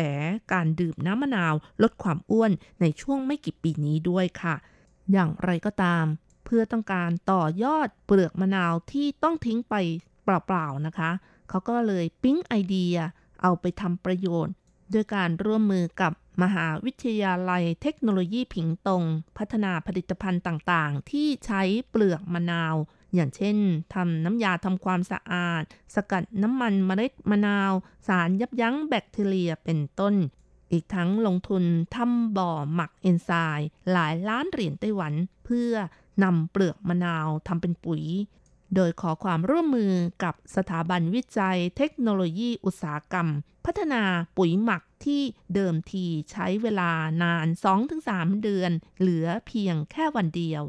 [0.53, 4.55] การดื่มน้ำมะนาวลดความอ้วนในช่วงไม่กี่ปีนี้ด้วยค่ะ
[5.13, 6.05] อย่างไรก็ตาม
[6.45, 9.75] เพื่อต้องการต่อยอดเปลือกมะนาวที่ต้องทิ้งไป
[10.25, 11.11] เปล่าๆนะคะ
[11.49, 12.97] เขาก็เลยปิ๊งไอเดีย
[13.43, 14.55] เอาไปทำประโยชน์
[14.93, 19.03] ด้วยการร่วมมือกับมหาวิทยาลัยเทคโนโลยีผิงตง
[19.39, 22.75] พัฒนาผลิตภัณฑ์ต่างๆ ที่ใช้เปลือกมะนาว
[23.15, 23.57] อย่างเช่น
[23.95, 25.63] ทำน้ำยาทำความสะอาด
[25.95, 27.73] สกัดน้ำมันเมล็ดมะนาว
[28.07, 30.15] สารยับยั้งแบคทีเรียเป็นต้น
[30.73, 31.65] อีกทั้งลงทุน
[31.97, 35.73] ทำบ่อหมักเอนไซม์หลายล้านเหรียญไต้หวัน เพื่อ
[36.23, 38.03] นำเปลือกมะนาวทำเป็นปุ๋ย
[38.75, 39.93] โดยขอความร่วมมือ
[40.25, 43.29] กับสถาบันวิจัยเทคโนโลยีอุตสาหกรรม
[43.65, 44.03] พัฒนา
[44.37, 45.23] ปุ๋ยหมักที่
[45.55, 46.91] เดิมทีใช้เวลา
[47.23, 47.47] นาน
[47.95, 50.63] 2-3 เดือน เหลือเพียงแค่วันเดียว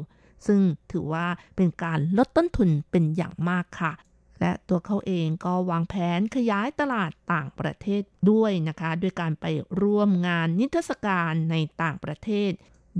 [0.46, 0.60] ซึ่ง
[0.92, 1.26] ถือว่า
[1.56, 3.92] เป็นการลดต้นทุนเป็นอย่างมากค่ะ
[4.40, 9.46] และตัวเขาเองก็วางแผนขยายตลาดต่างประเทศด้วยนะคะ ด้วยการไป
[9.80, 12.50] ร่วมงานนิทรรศการในต่างประเทศ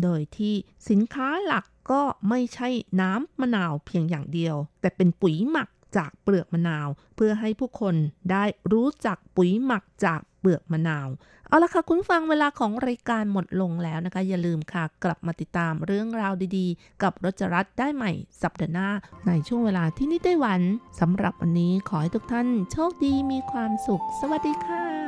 [0.03, 0.55] โดยที่
[0.88, 2.68] สินค้าหลักก็ไม่ใช่
[3.01, 7.94] น้ำมะนาวเพียงอย่างเดียว แต่เป็นปุ๋ยหมักจากเปลือกมะนาว เพื่อให้ผู้คน
[8.30, 11.09] ได้รู้จักปุ๋ยหมักจากเปลือกมะนาว
[11.49, 18.88] เอาละค่ะคุณฟังเวลาของรายการหมดลงแล้วนะคะ อย่าลืมค่ะ กลับมาติดตามเรื่องราวดีๆ กับรจรัสได้ใหม่สัปดาห์หน้า
[19.26, 20.62] ในช่วงเวลาที่นิดได้วัน
[21.01, 24.84] สำหรับวันนี้ขอให้ทุกท่านโชคดีมีความสุข สวัสดีค่ะ《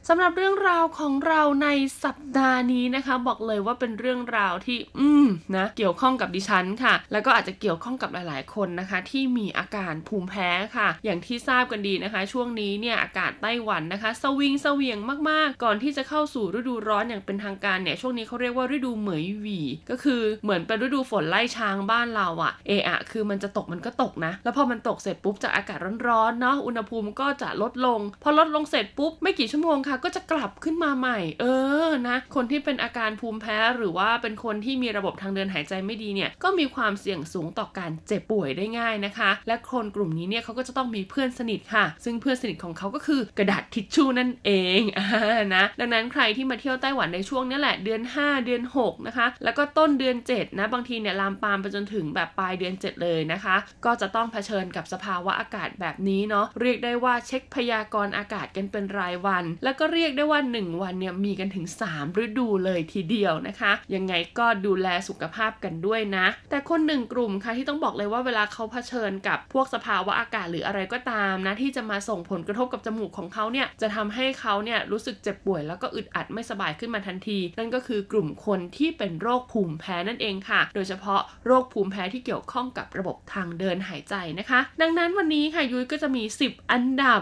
[0.13, 1.69] สำหรับเรื่องราวของเราใน
[2.03, 14.97] สัปดาห์นี้นะคะ บอกเลยว่าเป็นเรื่องราวที่ อืมนะเกี่ยวข้องกับดิฉันค่ะ แล้วก็อาจจะเกี่ยวข้องกับหลาย ๆ คนนะคะ ที่มีอาการภูมิแพ้ค่ะ อย่างที่ทราบกันดีนะคะ ช่วงนี้เนี่ยอากาศไต้หวันนะคะ สวิงสวียง
[15.29, 19.59] มาก ๆ ก่อนที่จะเข้าสู่ฤดูร้อนอย่างเป็นทางการเนี่ยช่วงนี้เขาเรียกว่าฤดูเหมยหวี
[19.89, 31.45] ก็คือเหมือนเป็นฤดูฝนไล่ช้างบ้านเราอะเอะอะคือมันจะตกมันก็ตกนะ แล้วพอมันตกเสร็จปุ๊บจากอากาศร้อนๆเนาะอุณหภูมิก็จะลดลง พอลดลงเสร็จปุ๊บไม่กี่ชั่วโมงค่ะก็จะกลับขึ้นมาใหม่ เอ
[31.87, 45.07] อนะคนที่เป็นอาการภูมิแพ้หรือว่าเป็นคนที่มีระบบทางเดินหายใจไม่ดีเนี่ยก็มีความเสี่ยงสูงต่อการเจ็บป่วยได้ง่ายนะคะ และคนกลุ่มนี้เนี่ยเขาก็จะต้องมีเพื่อนสนิทค่ะ ซึ่งเพื่อนสนิทของเขาก็คือกระดาษทิชชู่นั่นเองอ่า
[45.55, 62.17] นะดังนั้นใครที่มาเที่ยวไต้หวันในช่วงนี้แหละเดือน 5 เดือน 6 นะคะ แล้วก็ต้นเดือน 7 นะ บางทีเนี่ยลามปามไปจนถึงแบบปลายเดือน 7 เลยนะคะ ก็จะต้องเผชิญกับสภาวะอากาศแบบนี้เนาะเรียกได้ว่าเช็คพยากรณ์อากาศกันเป็นรายวัน แล้วก็เรียกได้ว่า 1 วันเนี่ยมีกันถึง 3
[62.23, 87.21] ฤดูเลยทีเดียวนะคะ ยังไงก็ดูแลสุขภาพกันด้วยนะ แต่คนหนึ่งกลุ่มค่ะที่ต้องบอกเลยว่าเวลาเขาเผชิญกับพวกสภาวะอากาศหรืออะไรก็ตามนะที่จะมาส่งผลกระทบกับจมูกของเขาเนี่ยจะทำให้เขาเนี่ยรู้สึกเจ็บป่วยแล้วก็อึดอัดไม่สบายขึ้นมาทันที นั่นก็คือกลุ่มคนที่เป็นโรคภูมิแพ้นั่นเองค่ะ โดยเฉพาะโรคภูมิแพ้ที่เกี่ยวข้องกับระบบทางเดินหายใจนะคะ ดังนั้นวันนี้ค่ะยุ้ยก็จะมี 10 อันดับ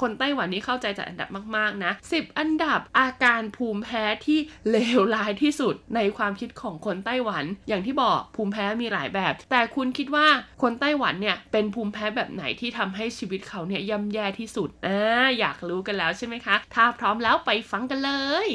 [0.00, 4.38] คนไต้หวันนี้เข้าใจจัดอันดับมากๆนะ 10 อันดับอาการภูมิแพ้ที่
[4.70, 10.26] เลวร้ายที่สุดในความคิดของคนไต้หวัน อย่างที่บอกภูมิแพ้มีหลายแบบ แต่คุณคิดว่า
[10.62, 18.12] คนไต้หวันเนี่ยเป็นภูมิแพ้แบบไหนที่ทำให้ชีวิตเขาเนี่ยย่ำแย่ที่สุดอ่าอยากรู้กันแล้วใช่ไหมคะ ถ้าพร้อมแล้วไปฟังกันเล
[18.46, 18.48] ย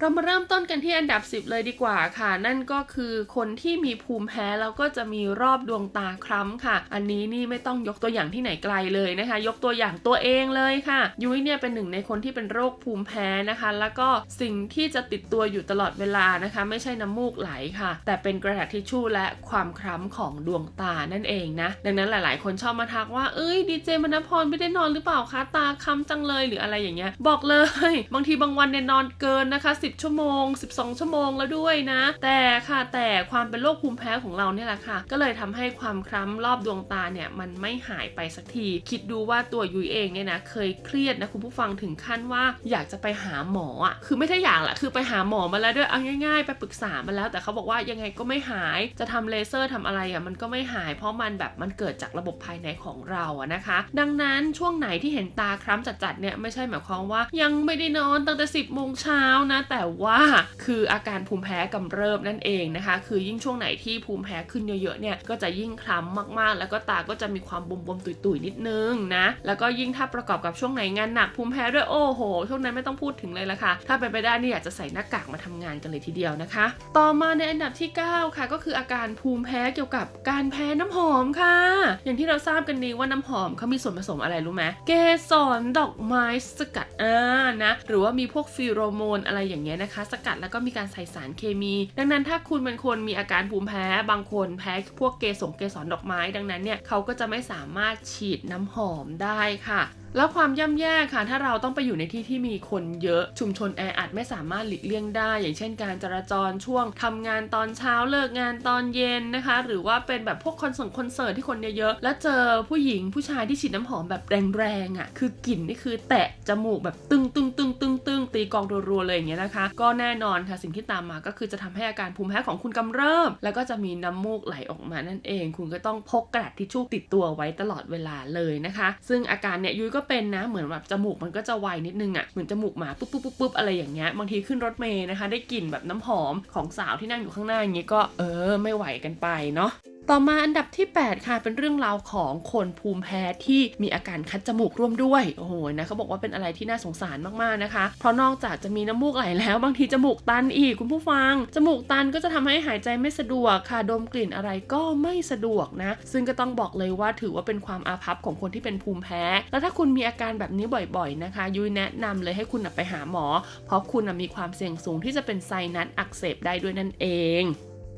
[0.00, 14.08] เรามาเริ่มต้นกันที่อันดับ 10 เลยดีกว่าค่ะ นั่นก็คือคนที่มีภูมิแพ้แล้วก็จะมีรอบดวงตาคล้ำค่ะ อันนี้นี่ไม่ต้องยกตัวอย่างที่ไหนไกลเลยนะคะ ยกตัวอย่างตัวเองเลยค่ะ ยุ้ยเนี่ยเป็นหนึ่งในคนที่เป็นโรคภูมิแพ้นะคะ แล้วก็
[14.40, 27.56] สิ่งที่จะติดตัวอยู่ตลอดเวลานะคะ ไม่ใช่น้ำมูกไหลค่ะ แต่เป็นกระดาษทิชชู่และความคล้ำของดวงตานั่นเองนะดังนั้นหลาย ๆ คนชอบมาทักว่าเอ้ยดีเจมณพรไม่ได้นอนหรือเปล่าคะตาคล้ำจังเลยหรืออะไรอย่างเงี้ยบอกเล
[27.92, 59.22] ย บางทีบางวันเนี่ยนอนเกินนะคะ10 ชั่วโมง 12 ชั่วโมงแล้วด้วยนะ แต่ค่ะแต่ความเป็นโรคภูมิแพ้ของเราเนี่ยแหละค่ะ ก็เลยทำให้ความคล้ำรอบดวงตาเนี่ยมันไม่หายไปสักที คิดดูว่าตัวยุ้ยเองเนี่ยนะเคยเครียดนะคุณผู้ฟังถึงขั้นว่าอยากจะไปหาหมออะคือไม่ใช่อยากละคือไปหาหมอมาแล้วด้วยเอาง่าย ๆ ไปปรึกษามาแล้ว แต่เขาบอกว่ายังไงก็ไม่หายจะทำเลเซอร์ทำอะไรอะมันก็ไม่หายเพราะมันแบบมันเกิดจากระบบภายในของเราอะนะคะ ดังนั้นช่วงไหนที่เห็นตาคล้ำจัดๆเนี่ยไม่ใช่หมายความว่า ยังไม่ได้นอนตั้งแต่10โมงเช้า
[59.52, 60.20] นะแต่แต่ว่า
[60.64, 76.66] คืออาการภูมิแพ้กำเริบนั่นเองนะคะ คือยิ่งช่วงไหนที่ภูมิแพ้ขึ้นเยอะๆเนี่ยก็จะยิ่งคล้ำมากๆ แล้วก็ตาก็จะมีความบวมๆตุยๆนิดนึงนะ แล้วก็ยิ่งถ้าประกอบกับช่วงไหนงานหนักภูมิแพ้ด้วยโอ้โห ช่วงนั้นไม่ต้องพูดถึงเลยละค่ะ ถ้าเป็นไปได้นี่อยากจะใส่หน้ากากมาทำงานกันเลยทีเดียวนะคะ
[76.96, 81.56] ต่อมาในอันดับที่ 9 ค่ะ ก็คืออาการภูมิแพ้เกี่ยวกับการแพ้น้ำหอมค่ะ
[82.04, 84.92] อย่างที่เราทราบกันดีว่าน้ำหอมเขามีส่วนผสมอะไรรู้ไหมเก
[85.30, 86.26] สรดอกไม้
[86.58, 87.18] สกัดอ่า
[87.64, 99.82] นะ หรือว่ามีพวกฟีโรโมนอะไรอย่างเงี้ยนะคะ สกัดแล้วก็มีการใส่สารเคมี ดังนั้นถ้าคุณเป็นคนมีอาการภูมิแพ้บางคนแพ้พวกเกสรเกสรดอกไม้ ดังนั้นเนี่ยเขาก็จะไม่สามารถฉีดน้ำหอมได้ค่ะ
[100.16, 114.22] แล้วความย่ำแย่ค่ะ ถ้าเราต้องไปอยู่ในที่ที่มีคนเยอะชุมชนแออัดไม่สามารถหลีกเลี่ยงได้ อย่างเช่นการจราจรช่วงทำงานตอนเช้าเลิกงานตอนเย็นนะคะ หรือว่าเป็นแบบพวกคอนเสิร์ตคอนเสิร์ตที่คนเยอะๆแล้วเจอผู้หญิงผู้ชายที่ฉีดน้ำหอมแบบ
[114.56, 139.72] แรงๆอะคือกลิ่นนี่คือแตะจมูกแบบตึงตึงตึงตึงตึงตีกองรัวๆเลยอย่างเงี้ยนะคะ ก็แน่นอนค่ะสิ่งที่ตามมาก็คือจะทำให้อาการภูมิแพ้ของคุณกำเริบแล้วก็จะมีน้ำมูกไหลออกมานั่นเอง คุณก็ต้องพกกระดาษทิชชู่ติดตัวไว้ตลอดเวลาเลยนะคะ ซึ่งอาการเนี่ยยุ้ยก็็เป็นนะ เหมือนแบบจมูกมันก็จะไวนิดนึงอะ่ะ เหมือนจมูกหมาปุ๊บปุ๊บปุ๊บปุ๊บอะไรอย่างเงี้ย บางทีขึ้นรถเมย์นะคะ ได้กลิ่นแบบน้ำหอมของสาวที่นั่งอยู่ข้างหน้าอย่างเงี้ยก็เออไม่ไหวกันไปเนาะ
[140.12, 160.66] ต่อมาอันดับที่ 8 ค่ะเป็นเรื่องราวของคนภูมิแพ้ที่มีอาการคัดจมูกร่วมด้วยโอ้โหนะเขาบอกว่าเป็นอะไรที่น่าสงสารมากๆนะคะ เพราะนอกจากจะมีน้ำมูกไหลแล้ว บางทีจมูกตันอีกคุณผู้ฟัง จมูกตันก็จะทำให้หายใจไม่สะดวกค่ะดมกลิ่นอะไรก็ไม่สะดวกนะ ซึ่งก็ต้องบอกเลยว่าถือว่าเป็นความอาภัพของคนที่เป็นภูมิแพ้ แล้วถ้าคุณมีอาการแบบนี้
[160.96, 163.26] บ่อยๆนะคะ ยุ้ยแนะนำเลยให้คุณไปหาหมอ
[163.66, 167.06] เพราะคุณมีความเสี่ยงสูงที่จะเป็นไซนัสอักเสบได้ด้วยนั่นเอ
[167.40, 167.44] ง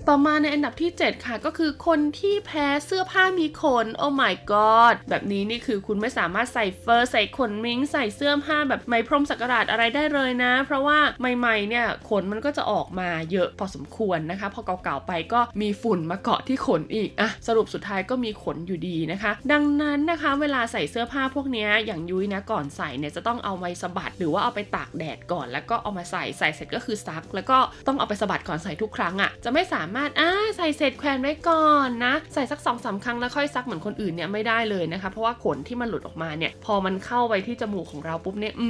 [0.08, 10.98] ต่อมาในอันดับที่ 7 ค่ะ ก็คือคนที่แพ้เสื้อผ้ามีขน โอ้ my god แบบนี้นี่คือคุณไม่สามารถใส่เฟอร์ใส่ขนมิงใส่เสื้อผ้าแบบไหมพรมสักการะอะไรได้เลยนะ เพราะว่า
[11.38, 38.66] ใหม่ๆเนี่ยขนมันก็จะออกมาเยอะพอสมควรนะคะ พอเก่าๆไปก็มีฝุ่นมาเกาะที่ขนอีกอะสรุปสุดท้ายก็มีขนอยู่ดีนะคะ ดังนั้นนะคะเวลาใส่เสื้อผ้าพวกนี้อย่างยุ้ยนะก่อนใส่เนี่ยจะต้องเอาไว้สะบัดหรือว่าเอาไปตากแดดก่อน แล้วก็เอามาใส่ใส่เสร็จก็คือซัก แล้วก็ต้องเอาไปสะบัดก่อนใส่ทุกครั้งอะจะไม่สามารถอ่าใส่เสร็จแขวนไว้ก่อนนะ ใส่สักสองสามครั้งแล้วค่อยซักเหมือนคนอื่นเนี่ยไม่ได้เลยนะคะ เพราะว่าขนที่มันหลุดออกมาเนี่ยพอมันเข้าไปที่จมูกของเราปุ๊บเนี่ยอื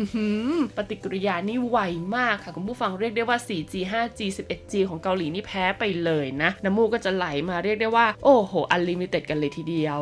[0.56, 1.78] มปฏิกิริยานี่ไว
[2.16, 10.00] มากค่ะคุณผู้ฟังเรียกได้ว่า 4G 5G 11G ของเกาหลีนี่แพ้ไปเลยนะน้ำมูกก็จะไหลมาเรียกได้ว่า โอ้โห unlimited กันเลยทีเดียว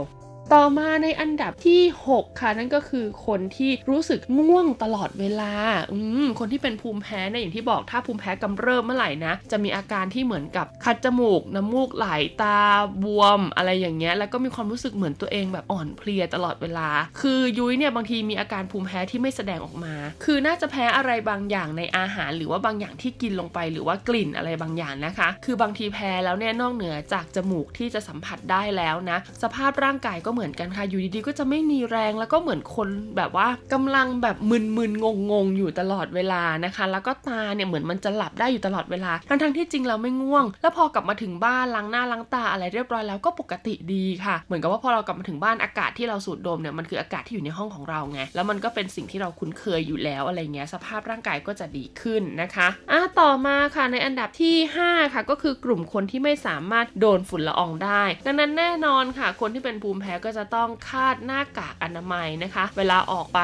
[0.54, 1.80] ต่อมาในอันดับที่
[2.10, 5.52] 6 ค่ะ นั่นก็คือคนที่รู้สึกง่วงตลอดเวลา
[5.92, 12.06] อืมคนที่เป็นภูมิแพ้เนี่ยอย่างที่บอกถ้าภูมิแพ้กำเริบเมื่อไหร่นะ จะมีอาการที่เหมือนกับคัดจมูก น้ำมูกไหล
[12.42, 12.58] ตา
[13.04, 16.88] บวมอะไรอย่างเงี้ยแล้วก็มีความรู้สึกเหมือนตัวเองแบบอ่อนเพลียตลอดเวลา
[17.20, 19.94] คือยุ้ยเนี่ยบางทีมีอาการภูมิแพ้ที่ไม่แสดงออกมา
[20.24, 62.64] คือน่าจะแพ้อะไรบางอย่างในอาหาร หรือว่าบางอย่างที่กินลงไปหรือว่ากลิ่นอะไรบางอย่างนะคะ คือบางทีแพ้แล้วเนี่ยนอกเหนือจากจมูกที่จะสัมผัสได้แล้วนะ สภาพร่างกายก็เหมือนกันค่ะ อยู่ดีีก็จะไม่มีแรงแล้วก็เหมือนคนแบบว่ากำลังแบบมึนๆงงๆอยู่ตลอดเวลานะคะ แล้วก็ตาเนี่ยเหมือนมันจะหลับได้อยู่ตลอดเวลา ทั้งๆที่จริงเราไม่ง่วง แล้วพอกลับมาถึงบ้านล้างหน้าล้างตาอะไรเรียบร้อยแล้วก็ปกติดีค่ะ เหมือนกับว่าพอเรากลับมาถึงบ้านอากาศที่เราสูดดมเนี่ยมันคืออากาศที่อยู่ในห้องของเราไง แล้วมันก็เป็นสิ่งที่เราคุ้นเคยอยู่แล้วอะไรเงี้ยสภาพร่างกายก็จะดีขึ้นนะคะอะต่อมาค่ะในอันดับที่ 5 ค่ะ ก็คือกลุ่มคนที่ไม่สามารถโดนฝุ่นละอองได้ ดังนั้นแน่นอนค่ะ คนที่เป็นภูมิแพ้ก็็จะต้องคาดหน้ากากอนามัยนะคะ
[62.78, 63.40] เวลาออกไป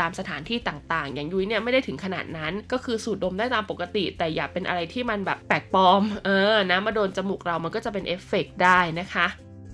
[0.00, 9.26] ตามสถานที่ต่างๆ อย่างยุ้ยเนี่ยไม่ได้ถึงขนาดนั้น ก็คือสูดดมได้ตามปกติ แต่อย่าเป็นอะไรที่มันแบบแปลกปลอม เออนะมาโดนจมูกเรามันก็จะเป็นเอฟเฟกได้นะคะ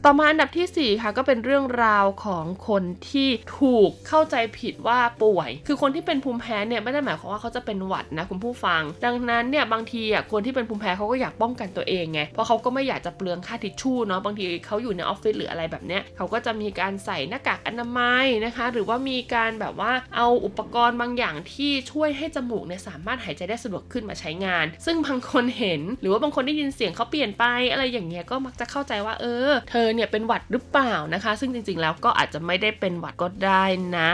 [0.05, 3.28] ต่อมาอันดับที่ 4 ค่ะก็เป็นเรื่องราวของคนที่
[3.59, 33.64] ถูกเข้าใจผิดว่าป่วย คือคนที่เป็นภูมิแพ้เนี่ยไม่ได้หมายความว่าเขาจะเป็นหวัดนะคุณผู้ฟัง ดังนั้นเนี่ยบางทีอะคนที่เป็นภูมิแพ้เขาก็อยากป้องกันตัวเองไงเพราะเขาก็ไม่อยากจะเปลืองค่าทิชชู่เนาะบางทีเขาอยู่ในออฟฟิศหรืออะไรแบบเนี้ยเขาก็จะมีการใส่หน้ากากอนามัยนะคะ หรือว่ามีการแบบว่าเอาอุปกรณ์บางอย่างที่ช่วยให้จมูกเนี่ยสามารถหายใจได้สะดวกขึ้นมาใช้งาน ซึ่งบางคนเห็น หรือว่าบางคนได้ยินเสียงเขาเปลี่ยนไปอะไรอย่างเงี้ยก็มักจะเข้าใจว่าเออเธอเนี่ยเป็นหวัดหรือเปล่านะคะ ซึ่งจริงๆแล้วก็อาจจะไม่ได้เป็นหวัดก็ได้
[33.99, 34.11] นะ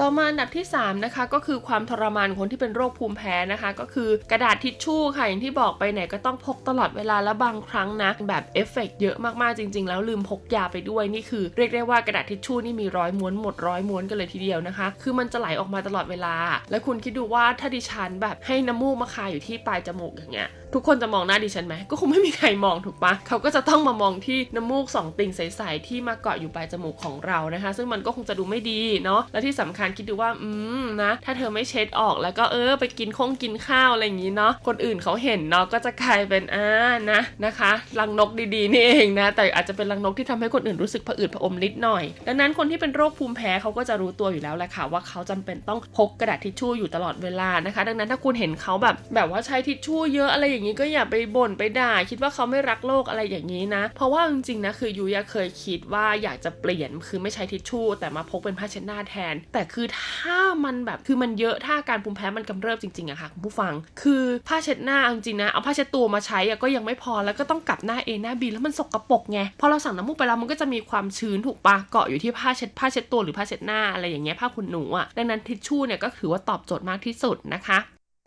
[0.00, 16.34] ต่อมาอันดับที่3นะคะก็คือความทรมานคนที่เป็นโรคภูมิแพ้นะคะ ก็คือกระดาษทิชชู่ค่ะอย่างที่บอกไปไหนก็ต้องพกตลอดเวลาและบางครั้งนะแบบเอฟเฟกเยอะมากๆจริง ๆ แล้วลืมพกยาไปด้วยนี่คือ เรียกได้ว่ากระดาษทิชชู่นี่มีร้อยม้วนหมดร้อยม้วนกันเลยทีเดียวนะคะ คือมันจะไหลออกมาตลอดเวลา
[16.70, 30.50] แล้วคุณคิดดูว่าถ้าดิฉันแบบให้น้ำมูกมาคาอยู่ที่ปลายจมูกอย่างเงี้ย ทุกคนจะมองหน้าดิฉันไหมก็คงไม่มีใครมองถูกปะเขาก็จะต้องมามองที่น้ำมูกสองติ่งใสๆที่มาเกาะอยู่ปลายจมูกของเรานะคะ ซึ่งมันก็คงจะดูไม่ดีเนาะและที่สำคัญคิดดูว่าอื
[30.82, 36.68] มนะ ถ้าเธอไม่เช็ดออกแล้วก็เออ ไปกินคงกินข้าวอะไรอย่างนี้เนาะคนอื่นเขาเห็นเนาะก็จะกลายเป็นอ่า
[37.10, 77.78] นะนะคะรังนกดีๆนี่เองนะ แต่อาจจะเป็นรังนกที่ทำให้คนอื่นรู้สึกผะอืดผะอมนิดหน่อย ดังนั้นคนที่เป็นโรคภูมิแพ้เขาก็จะรู้ตัวอยู่แล้วแหละค่ะว่าเขาจำเป็นต้องพกกระดาษทิชชู่อยู่ตลอดเวลานะคะ ดังนั้นถ้าคุณเห็นเขาแบบแบบว่าใช้ทิชชู่เยอะอะไรอย่างางนี้ก็อย่าไปบ่นไปด่า คิดว่าเขาไม่รักโลกอะไรอย่างนี้นะ เพราะว่าจริงๆนะคือยูยาเคยคิดว่าอยากจะเปลี่ยนคือไม่ใช้ทิชชู่ แต่มาพกเป็นผ้าเช็ดหน้าแทน แต่คือถ้ามันแบบคือมันเยอะถ้าการภูมิแพ้มันกำเริบจริงๆอะค่ะคุณผู้ฟัง คือผ้าเช็ดหน้าจริงๆนะเอาผ้าเช็ดตัวมาใช้ก็ยังไม่พอแล้วก็ต้องกลับหน้าเอหน้าบีแล้วมันสกรปรกไงพอเราสั่งน้ำมูกไปแล้วมันก็จะมีความชื้นถูกปะเกาะอยู่ที่ผ้าเช็ดผ้าเช็ดตัวหรือผ้าเช็ดหน้าอะไรอย่างเงี้ยผ้าขนหนูอะดังนั้นทิชชู่เนี่ยก็ถือว่าตอบโจทย์มากที่สุดนะคะ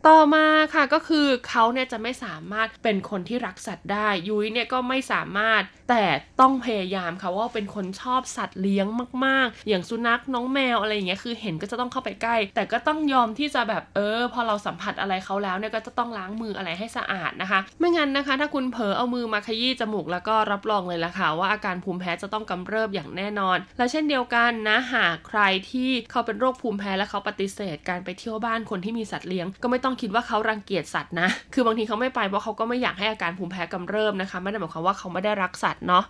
[0.06, 6.04] ต่อมาค่ะก็คือเขาเนี่ยจะไม่สามารถเป็นคนที่รักสัตว์ได้ยุ้ยเนี่ยก็ไม่สามารถ แต่
[6.40, 8.86] ต้องพยายามค่ะว่าเป็นคนชอบสัตว์เลี้ยง
[9.24, 36.04] มาก ๆ อย่างสุนัขน้องแมวอะไรอย่างเงี้ยคือเห็นก็จะต้องเข้าไปใกล้ แต่ก็ต้องยอมที่จะแบบเออ พอเราสัมผัสอะไรเขาแล้วเนี่ยก็จะต้องล้างมืออะไรให้สะอาดนะคะ ไม่งั้นนะคะ ถ้าคุณเผลอเอามือมาขยี้จมูกแล้วก็รับรองเลยละค่ะว่าอาการภูมิแพ้จะต้องกำเริบอย่างแน่นอน และเช่นเดียวกันนะหากใครที่เขาเป็นโรคภูมิแพ้และเขาปฏิเสธ การไปเที่ยวบ้านคนที่มีสัตว์เลี้ยง ก็ไม่ต้องคิดว่าเขารังเกียจสัตว์นะ คือบางทีเขาไม่ไปเพราะเขาก็ไม่อยากให้อาการภูมิแพ้กำเริบนะคะ ไม่ได้หมายความว่าเขาไม่ได้รักสัตวเนาะ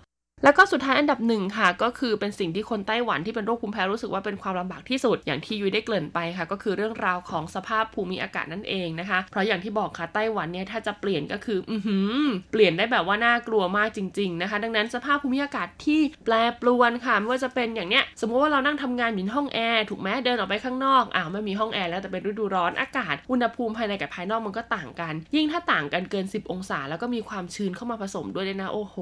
[0.44, 28.96] แล้วก็สุดท้ายอันดับหนึ่งค่ะ ก็คือเป็นสิ่งที่คนไต้หวันที่เป็นโรคภูมิแพ้รู้สึกว่าเป็นความลำบากที่สุด อย่างที่ยุ้ยได้เกริ่นไปค่ะ ก็คือเรื่องราวของสภาพภูมิอากาศนั่นเองนะคะ เพราะอย่างที่บอกค่ะไต้หวันเนี่ยถ้าจะเปลี่ยนก็คืออือหือเปลี่ยนได้แบบว่าน่ากลัวมากจริง ๆนะคะ ดังนั้นสภาพภูมิอากาศที่แปรปรวนค่ะไม่ว่าจะเป็นอย่างเนี้ยสมมติว่าเรานั่งทำงานอยู่ในห้องแอร์ถูกไหมเดินออกไปข้างนอกอ้าวไม่มีห้องแอร์แล้วแต่เป็นฤดูร้อนอากาศอุณหภูมิภายในกับภายนอกมันก็ต่างกัน ยิ่งถ้าต่างกันเกิน 10 องศา แล้วก็มีความชื้นเข้ามาผสมด้วยเลยนะโอ้โห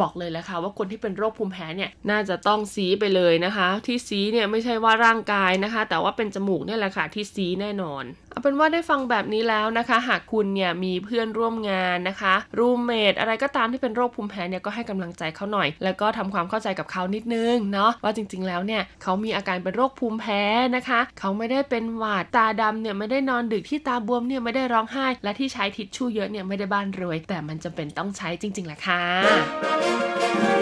[0.00, 20.42] บอกเลยแหละค่ะว่าคนที่เป็นโรคภูมิแพ้เนี่ยน่าจะต้องซีไปเลยนะคะ ที่ซีเนี่ยไม่ใช่ว่าร่างกายนะคะ แต่ว่าเป็นจมูกเนี่ยแหละค่ะที่ซีแน่นอนเอาเป็นว่าได้ฟังแบบนี้แล้วนะคะ หากคุณเนี่ยมีเพื่อนร่วมงานนะคะรูมเมทอะไรก็ตามที่เป็นโรคภูมิแพ้เนี่ยก็ให้กำลังใจเขาหน่อย แล้วก็ทำความเข้าใจกับเขานิดนึงเนาะว่าจริงๆแล้วเนี่ยเขามีอาการเป็นโรคภูมิแพ้
[20.76, 30.59] นะคะ เขาไม่ได้เป็นหวัดตาดำเนี่ยไม่ได้นอนดึกที่ตาบวมเนี่ยไม่ได้ร้องไห้ และที่ใช้ทิชชู่เยอะเนี่ยไม่ได้บ้านรวย แต่มันจำเป็นต้องใช้จริงๆแหละค่ะ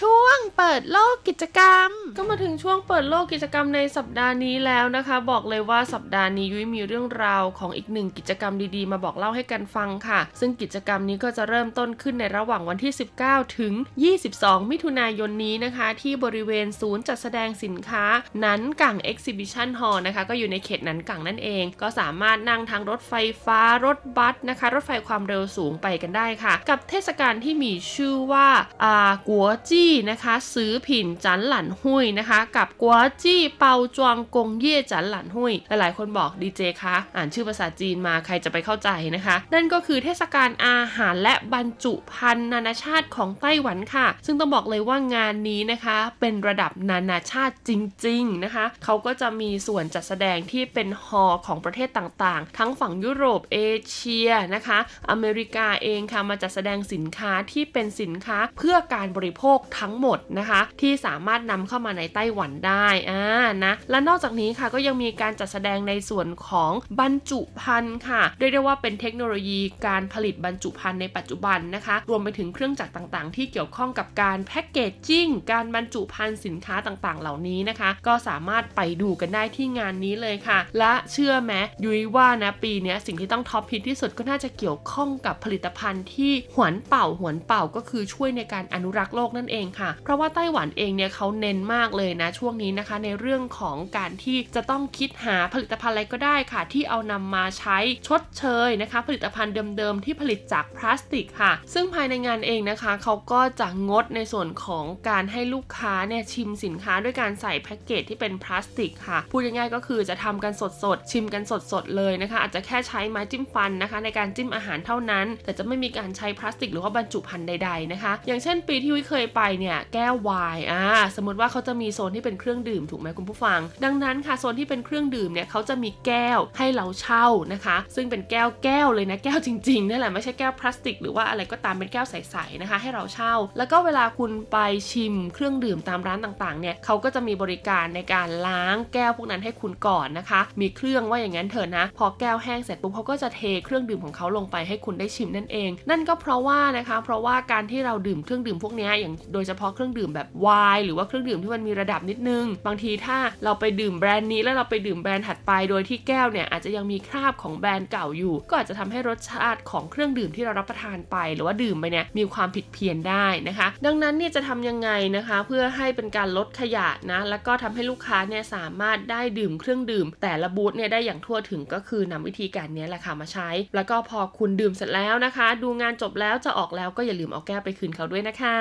[0.00, 12.92] ช่วงเปิดโลกกิจกรรม ก็มาถึงช่วงเปิดโลกกิจกรรมในสัปดาห์นี้แล้วนะคะ บอกเลยว่าสัปดาห์นี้ยุ้ยมีเรื่องราวของอีกหนึ่งกิจกรรมดีๆ มาบอกเล่าให้กันฟังค่ะ ซึ่งกิจกรรมนี้ก็จะเริ่มต้นขึ้นในระหว่างวันที่
[13.22, 13.74] 19 ถึง
[14.22, 18.04] 22 มิถุนายนนี้นะคะ ที่บริเวณศูนย์จัดแสดงสินค้า
[18.44, 28.48] นันกัง Exhibition Hall นะคะก็อยู่ในเขตนันกังนั่นเอง ก็สามารถนั่งทางรถไฟฟ้ารถบัสนะคะ รถไฟความเร็วสูงไปกันได้ค่ะ กับเทศกาลที่มีชื่อว่า
[28.84, 28.89] อา
[29.28, 47.70] กัวจี้นะคะซื้อผินจันหลันหุยนะคะ กับกัวจี้เปาจวงกงเย่จันหลันหุยหลายๆคนบอกดีเจคะอ่านชื่อภาษาจีนมาใครจะไปเข้าใจนะคะ นั่นก็คือเทศกาลอาหารและบรรจุภัณฑ์นานาชาติของไต้หวันค่ะ ซึ่งต้องบอกเลยว่างานนี้นะคะ เป็นระดับนานาชาติจ
[48.06, 53.60] ริง ๆ นะคะ เขาก็จะมีส่วนจัดแสดงที่เป็นฮอลของประเทศต่างๆ ทั้งฝั่งยุโรปเอ
[53.90, 54.78] เชียนะคะ
[55.10, 63.22] อเมริกาเองค่ะมาจัดแสดงสินค้าที่เป็นสินค้าเพื่อการบริโภคทั้งหมดนะคะ ที่สามารถนำเข้ามาในไต้หวันได้อ่า
[63.64, 81.52] นะและนอกจากนี้ค่ะก็ยังมีการจัดแสดงในส่วนของบรรจุภัณฑ์ค่ะเรียกได้ว่าเป็นเทคโนโลยีการผลิตบรรจุภัณฑ์ในปัจจุบันนะคะ รวมไปถึงเครื่องจักรต่างๆ ที่เกี่ยวข้องกับการแพ็กเกจจิ้งการบรรจุภัณฑ์สินค้าต่างๆ เหล่านี้นะคะ ก็สามารถไปดูกันได้ที่งานนี้เลยค่ะ และเชื่อไหม
[81.84, 110.62] ยุ้ยว่านะปีนี้สิ่งที่ต้องท็อปฮิตที่สุดก็น่าจะเกี่ยวข้องกับผลิตภัณฑ์ที่หวนเป่าหวนเป่าก็คือช่วยในการอนุรักษ์โลกนั่นเองค่ะ เพราะว่าไต้หวันเองเนี่ยเขาเน้นมากเลยนะช่วงนี้นะคะ ในเรื่องของการที่จะต้องคิดหาผลิตภัณฑ์อะไรก็ได้ค่ะ ที่เอานำมาใช้ชดเชยนะคะ ผลิตภัณฑ์เดิมๆที่ผลิตจากพลาสติกค่ะ ซึ่งภายในงานเองนะคะเขาก็จะงดในส่วนของการให้ลูกค้าเนี่ยชิมสินค้าด้วยการใส่แพ็กเกจที่เป็นพลาสติกค่ะพูดง่ายๆก็คือจะทำกันส
[110.96, 111.42] ดๆชิมกัน
[111.72, 120.82] สดๆเลยนะคะ อาจจะแค่ใช้ไม้จิ้มฟันนะคะ ในการจิ้มอาหารเท่านั้น แต่จะไม่มีการใช้พลาสติกหรือว่าบรรจุภัณฑ์ใดๆนะคะ อย่างเช่นปีที่วิเคยไปเนี่ยแก้ววายอ่า
[121.16, 134.58] สมมติว่าเขาจะมีโซนที่เป็นเครื่องดื่มถูกไหมคุณผู้ฟัง ดังนั้นค่ะโซนที่เป็นเครื่องดื่มเนี่ยเขาจะมีแก้วให้เราเช่านะคะ ซึ่งเป็นแก้วแก้วเลยนะแก้วจริงๆนี่แหละไม่ใช่แก้วพลาสติก หรือว่าอะไรก็ตามเป็นแก้วใสๆนะคะ ให้เราเช่า แล้วก็เวลาคุณไป
[134.90, 178.60] ชิมเครื่องดื่มตามร้านต่างๆเนี่ยเขาก็จะมีบริการในการล้างแก้วพวกนั้นให้คุณก่อนนะคะ มีเครื่องว่าอย่างนั้นเถอะนะ พอแก้วแห้งเสร็จปุ๊บเขาก็จะเทเครื่องดื่มของเขาลงไปให้คุณได้ชิมนั่นเอง นั่นก็เพราะว่านะคะ เพราะว่าการที่เราดื่มเครื่องดื่มพวกนี้อย่างโดยเฉพาะเครื่องดื่มแบบไวน์หรือว่าเครื่องดื่มที่มันมีระดับนิดนึง บางทีถ้าเราไปดื่มแบรนด์นี้แล้วเราไปดื่มแบรนด์ถัดไป โดยที่แก้วเนี่ยอาจจะยังมีคราบของแบรนด์เก่าอยู่ ก็อาจจะทำให้รสชาติของเครื่องดื่มที่เรารับประทานไป หรือว่าดื่มไปเนี่ยมีความผิดเพี้ยนได้นะคะ ดังนั้นเนี่ยจะทำยังไงนะคะ เพื่อให้เป็นการลดขยะนะแล้วก็ทำให้ลูกค้าเนี่ยสามารถได้ดื่มเครื่องดื่ม แต่ละบูธเนี่ยได้อย่างทั่วถึงก็คือนำวิธีการนี้แหละค่ะมาใช้ แล้วก็พอคุณดื่มเสร็จแล้วนะคะ ดูงานจบแล้วจะออกแล้วก็อย่าลืมเอาแก้วไปคืนเขาด้วยนะนะคะ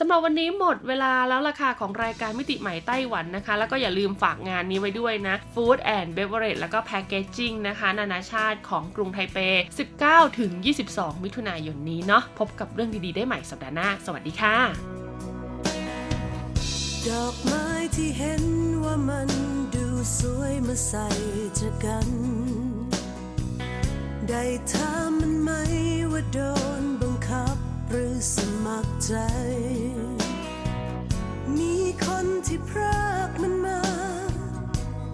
[0.00, 9.38] สำหรับวันนี้หมดเวลาแล้วล่ะค่ะของรายการมิติใหม่ไต้หวันนะคะ แล้วก็อย่าลืมฝากงานนี้ไว้ด้วยนะ Food and Beverage แล้วก็ Packaging นะคะ นานาชาติของกรุงไทเป
[9.88, 10.52] 19 ถึง
[10.88, 14.56] 22 มิถุนายนนี้เนาะพบกับเรื่องดีๆได้ใหม่สัปดาห์หน้า สวัสดีค่ะ
[17.08, 17.66] ดอกไม้
[17.96, 18.44] ที่เห็น
[18.84, 19.30] ว่ามัน
[19.74, 19.86] ดู
[20.18, 21.06] สวยมาใส่
[21.58, 22.08] จะกัน
[24.28, 25.50] ได้ถามมันไหม
[26.12, 26.38] ว่าโด
[26.80, 29.14] นบังคับ หรือสมัครใจ
[31.58, 31.76] มี
[32.06, 33.80] คนที่พรากมันมา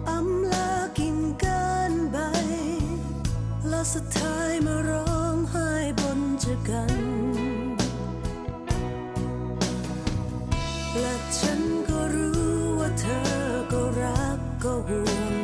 [0.09, 2.17] อำลากินกันใบ
[3.69, 5.69] และสุดท้ายมาร้องไห้
[5.99, 6.95] บนจะกัน
[10.99, 13.29] และฉันก็รู้ว่าเธอ
[13.71, 15.34] ก็รักก็ห่วง